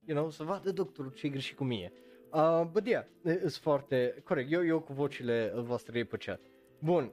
[0.04, 1.92] you know, să vadă doctorul ce e greșit cu mine.
[2.32, 6.40] Uh, but yeah, e foarte corect, eu, eu cu vocile voastre pe chat.
[6.78, 7.12] Bun,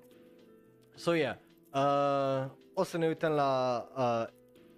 [0.96, 1.38] so yeah,
[1.74, 4.34] uh, o să ne uităm la uh,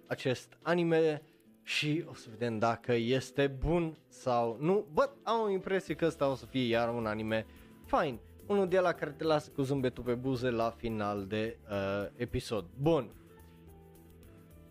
[0.06, 1.22] acest anime
[1.66, 6.30] și o să vedem dacă este bun sau nu, but am o impresie că ăsta
[6.30, 7.46] o să fie iar un anime
[7.84, 12.08] fine, unul de la care te lasă cu zâmbetul pe buze la final de uh,
[12.16, 12.64] episod.
[12.80, 13.10] Bun.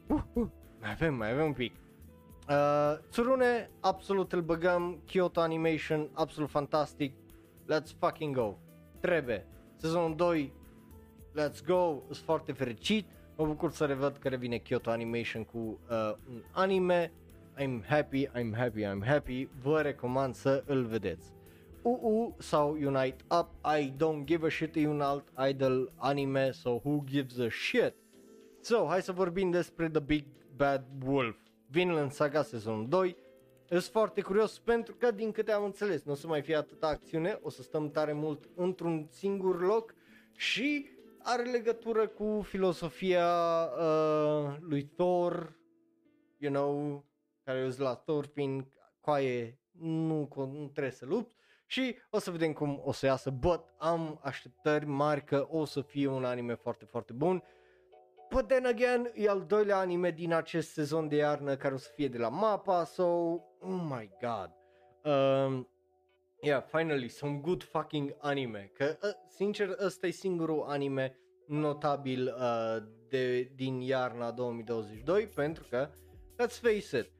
[0.07, 0.47] Uh, uh,
[0.79, 1.75] mai avem, mai avem un pic.
[2.49, 7.13] Uh, Tsurune, absolut îl băgăm, Kyoto Animation, absolut fantastic,
[7.73, 8.57] let's fucking go.
[8.99, 9.47] Trebuie.
[9.75, 10.53] Sezonul 2,
[11.31, 13.07] let's go, sunt foarte fericit,
[13.37, 17.11] mă bucur să revăd că revine Kyoto Animation cu uh, un anime,
[17.57, 21.33] I'm happy, I'm happy, I'm happy, vă recomand să îl vedeți.
[21.81, 26.69] UU sau Unite Up, I don't give a shit, e un alt idol anime, so
[26.69, 27.93] who gives a shit?
[28.61, 30.25] So, hai să vorbim despre The Big
[30.55, 31.37] Bad Wolf.
[31.67, 33.17] Vinland Saga sezonul 2.
[33.69, 36.87] Sunt foarte curios pentru că, din câte am înțeles, nu o să mai fie atâta
[36.87, 39.95] acțiune, o să stăm tare mult într-un singur loc
[40.35, 40.89] și
[41.27, 43.27] are legătură cu filosofia
[43.63, 45.57] uh, lui Thor,
[46.37, 47.05] you know,
[47.43, 48.67] care e la Thor fiind
[49.01, 53.65] coaie, nu, nu trebuie să lupt și o să vedem cum o să iasă, but
[53.77, 57.43] am așteptări mari că o să fie un anime foarte, foarte bun.
[58.29, 61.89] But then again, e al doilea anime din acest sezon de iarnă care o să
[61.93, 64.51] fie de la MAPA, so, oh my god.
[65.13, 65.69] Um,
[66.45, 68.71] yeah, finally, some good fucking anime.
[68.73, 75.89] Că, uh, sincer, ăsta e singurul anime notabil uh, de, din iarna 2022, pentru că,
[76.43, 77.11] let's face it,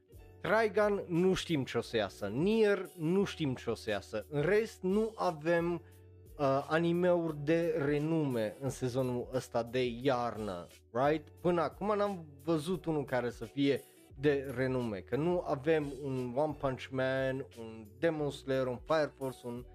[0.42, 4.42] Trigun nu știm ce o să iasă, Nier nu știm ce o să iasă, în
[4.42, 5.74] rest nu avem
[6.38, 11.28] uh, animeuri de renume în sezonul ăsta de iarnă, right?
[11.42, 13.82] Până acum n-am văzut unul care să fie
[14.20, 19.40] de renume, că nu avem un One Punch Man, un Demon Slayer, un Fire Force,
[19.44, 19.66] un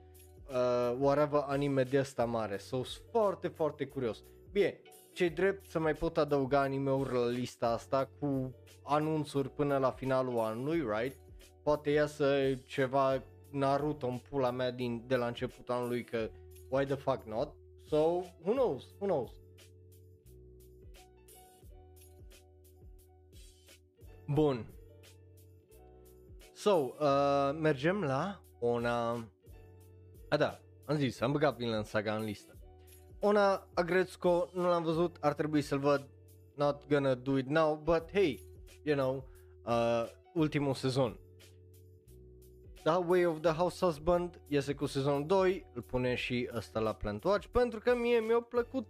[0.48, 4.22] uh, whatever anime de ăsta mare, so sunt foarte, foarte curios.
[4.52, 4.80] Bine,
[5.12, 10.38] ce drept să mai pot adăuga anime-uri la lista asta cu anunțuri până la finalul
[10.38, 11.18] anului, right?
[11.62, 16.30] Poate iasă ceva Naruto în pula mea din, de la începutul anului că
[16.68, 17.54] why the fuck not?
[17.86, 17.96] So,
[18.42, 19.39] who knows, who knows?
[24.32, 24.66] Bun.
[26.52, 29.28] So, uh, mergem la una...
[30.28, 32.58] A, da, am zis, am băgat Vinland Saga în listă.
[33.20, 36.08] Ona Agrețco, nu l-am văzut, ar trebui să-l văd,
[36.54, 38.40] not gonna do it now, but hey,
[38.82, 39.28] you know,
[39.66, 41.18] uh, ultimul sezon.
[42.82, 46.92] The Way of the House Husband iese cu sezonul 2, îl pune și ăsta la
[46.92, 48.86] Plant Watch, pentru că mie mi-a plăcut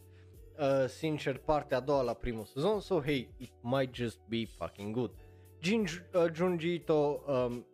[0.58, 4.94] uh, sincer partea a doua la primul sezon, so hey, it might just be fucking
[4.94, 5.10] good.
[5.60, 7.66] Jin, uh, Junji Ito, um,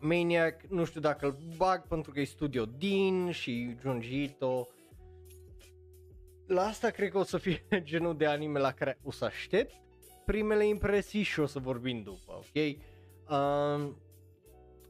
[0.00, 4.68] Maniac, nu știu dacă îl bag pentru că e studio Din și Junji Ito,
[6.46, 9.74] la asta cred că o să fie genul de anime la care o să aștept
[10.24, 12.76] primele impresii și o să vorbim după, ok?
[13.30, 13.96] Um,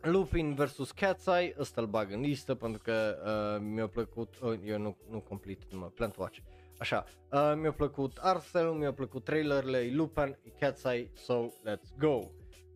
[0.01, 0.93] Lupin vs.
[0.95, 4.97] Cat's Eye, ăsta îl bag în listă pentru că uh, mi-a plăcut, uh, eu nu,
[5.11, 6.39] nu complet numai Plant Watch,
[6.79, 11.99] așa, uh, mi-a plăcut Arcel, mi-a plăcut trailerele, e Lupin, e Cat's Eye, so let's
[11.99, 12.21] go.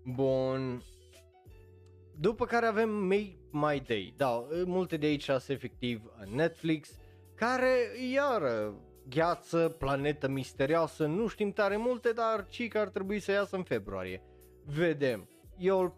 [0.04, 0.82] Bun,
[2.20, 6.98] după care avem May My Day, da, multe de aici sunt efectiv Netflix,
[7.34, 7.70] care
[8.12, 8.74] iară
[9.08, 14.22] gheață, planetă misterioasă, nu știm tare multe, dar că ar trebui să iasă în februarie.
[14.64, 15.28] Vedem.
[15.58, 15.94] Eu îl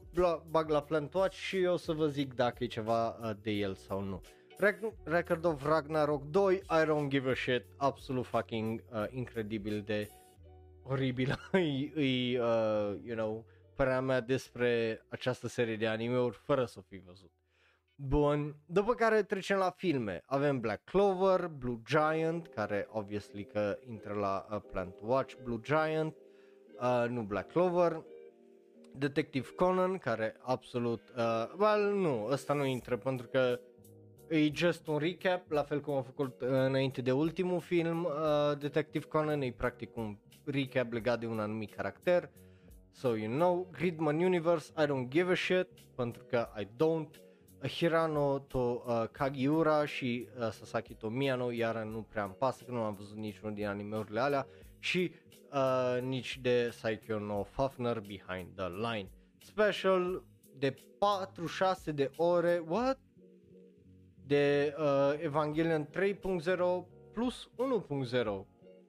[0.50, 3.74] bag la Watch și eu o să vă zic dacă e ceva uh, de el
[3.74, 4.20] sau nu.
[4.58, 10.10] Record of Ragnarok 2, I don't give a shit, absolut fucking uh, incredibil de
[10.82, 13.44] oribil e, e uh, you know,
[13.74, 17.30] părerea mea despre această serie de anime-uri fără să o fi văzut.
[17.94, 20.22] Bun, după care trecem la filme.
[20.26, 25.60] Avem Black Clover, Blue Giant, care obviously că intră la uh, Plan to Watch, Blue
[25.62, 26.14] Giant,
[26.80, 28.04] uh, nu Black Clover,
[28.96, 33.60] Detective Conan, care absolut, uh, well, nu, ăsta nu intră pentru că
[34.28, 38.58] e just un recap, la fel cum am făcut uh, înainte de ultimul film, uh,
[38.58, 42.30] Detective Conan e practic un recap legat de un anumit caracter.
[42.90, 47.22] So you know, Gridman Universe, I don't give a shit, pentru că I don't.
[47.68, 52.70] Hirano to uh, Kagiura și uh, Sasaki to Miyano, iar nu prea îmi pasă că
[52.70, 54.46] nu am văzut niciunul din animeurile alea
[54.78, 55.12] și
[55.52, 59.10] uh, nici de Saikyo no Fafner Behind the Line.
[59.38, 60.22] Special
[60.58, 60.74] de
[61.90, 62.98] 4-6 de ore, what?
[64.26, 68.46] De uh, Evangelion 3.0 plus 1.0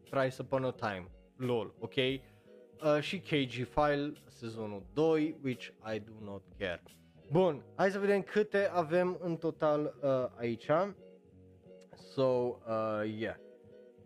[0.09, 1.95] Thrice Upon a Time, lol, ok?
[1.95, 6.83] Uh, și KG File sezonul 2, which I do not care.
[7.31, 10.69] Bun, hai să vedem câte avem în total uh, aici.
[12.13, 12.55] So, uh,
[13.17, 13.35] yeah.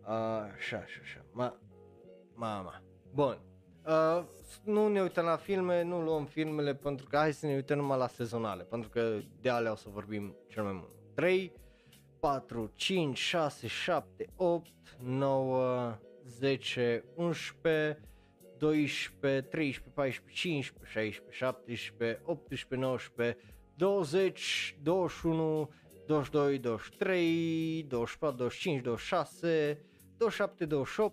[0.00, 1.24] Uh, așa, așa, așa.
[1.32, 1.58] Ma,
[2.34, 2.82] mama.
[3.14, 3.38] Bun.
[3.86, 4.24] Uh,
[4.64, 7.98] nu ne uităm la filme, nu luăm filmele pentru că hai să ne uităm numai
[7.98, 10.99] la sezonale, pentru că de alea o să vorbim cel mai mult.
[11.20, 11.52] 3,
[12.22, 14.04] 4, 5, 6, 7,
[14.38, 14.72] 8,
[15.02, 15.98] 9,
[16.40, 17.96] 10, 11,
[18.58, 23.36] 12, 13, 14, 15, 16, 17, 18, 19,
[23.76, 25.68] 20, 21,
[26.08, 29.78] 22, 23, 24, 25, 26,
[30.18, 31.12] 27, 28,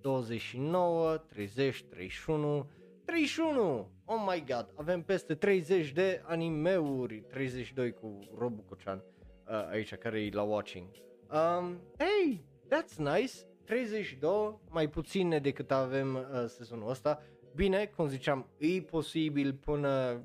[0.00, 2.66] 29, 30, 31,
[3.06, 3.88] 31!
[4.04, 9.04] Oh my god, avem peste 30 de animeuri, 32 cu Robu Cocean
[9.48, 10.88] uh, aici care e la watching.
[11.30, 13.32] Um, hey, that's nice!
[13.64, 17.22] 32, mai puține decât avem uh, sezonul ăsta.
[17.54, 20.22] Bine, cum ziceam, e posibil până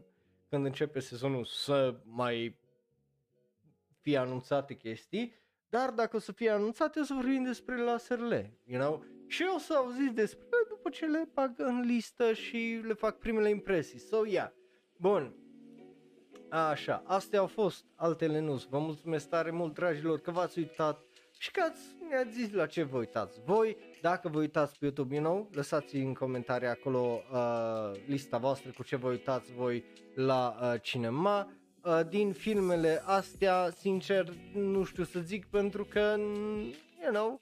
[0.49, 2.60] când începe sezonul să mai
[3.99, 5.34] fie anunțate chestii,
[5.70, 8.34] dar dacă o să fie anunțate, o să vorbim despre la SRL,
[8.66, 9.06] you know?
[9.28, 13.18] Și o să auziți despre ele după ce le bag în listă și le fac
[13.18, 14.00] primele impresii.
[14.00, 14.52] So, yeah.
[14.98, 15.36] Bun.
[16.50, 18.64] Așa, astea au fost altele nu.
[18.70, 21.06] Vă mulțumesc tare mult, dragilor, că v-ați uitat
[21.38, 23.78] și că ați, ne-ați zis la ce vă uitați voi.
[24.02, 28.84] Dacă vă uitați pe YouTube, you know, lăsați în comentarii acolo uh, lista voastră cu
[28.84, 29.84] ce vă uitați voi
[30.16, 31.52] la uh, cinema.
[31.84, 36.16] Uh, din filmele astea, sincer, nu știu să zic pentru că,
[37.04, 37.42] you know,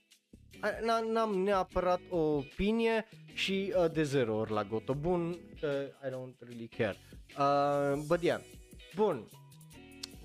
[1.11, 5.67] n-am neapărat o opinie și uh, de zero ori la goto bun, că
[6.05, 6.97] I don't really care.
[7.37, 8.41] Uh, but yeah,
[8.95, 9.29] bun,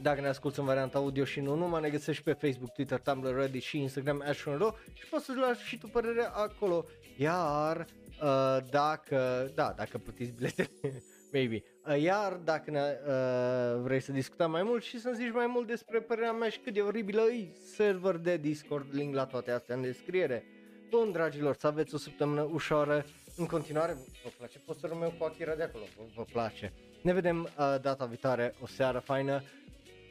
[0.02, 3.34] dacă ne asculti în varianta audio și nu numai, ne găsești pe Facebook, Twitter, Tumblr,
[3.34, 6.84] Reddit și Instagram, Ashron și poți să-ți lași și tu părerea acolo.
[7.16, 7.86] Iar
[8.22, 10.68] uh, dacă, da, dacă plătiți biletele,
[11.32, 11.62] maybe.
[11.88, 15.66] Uh, iar dacă ne, uh, vrei să discutăm mai mult și să-mi zici mai mult
[15.66, 19.74] despre părerea mea și cât de oribilă e server de Discord, link la toate astea
[19.74, 20.44] în descriere.
[20.90, 23.04] Bun, dragilor, să aveți o săptămână ușoară.
[23.36, 26.72] În continuare, vă place posterul meu cu Akira de acolo, vă, vă place.
[27.02, 29.42] Ne vedem uh, data viitoare, o seară faină.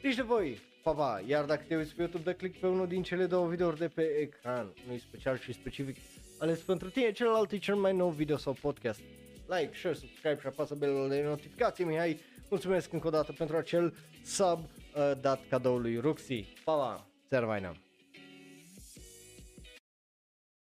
[0.02, 2.86] Deci de voi, pa, pa, iar dacă te uiți pe YouTube, dă click pe unul
[2.86, 5.96] din cele două videouri de pe ecran, unul special și specific
[6.38, 9.00] ales pentru tine, celălalt e cel mai nou video sau podcast.
[9.46, 12.20] Like, share, subscribe și apasă belul de notificații, Mihai.
[12.48, 13.94] Mulțumesc încă o dată pentru acel
[14.24, 16.52] sub uh, dat cadoului Ruxi.
[16.64, 17.82] Pa, pa, seara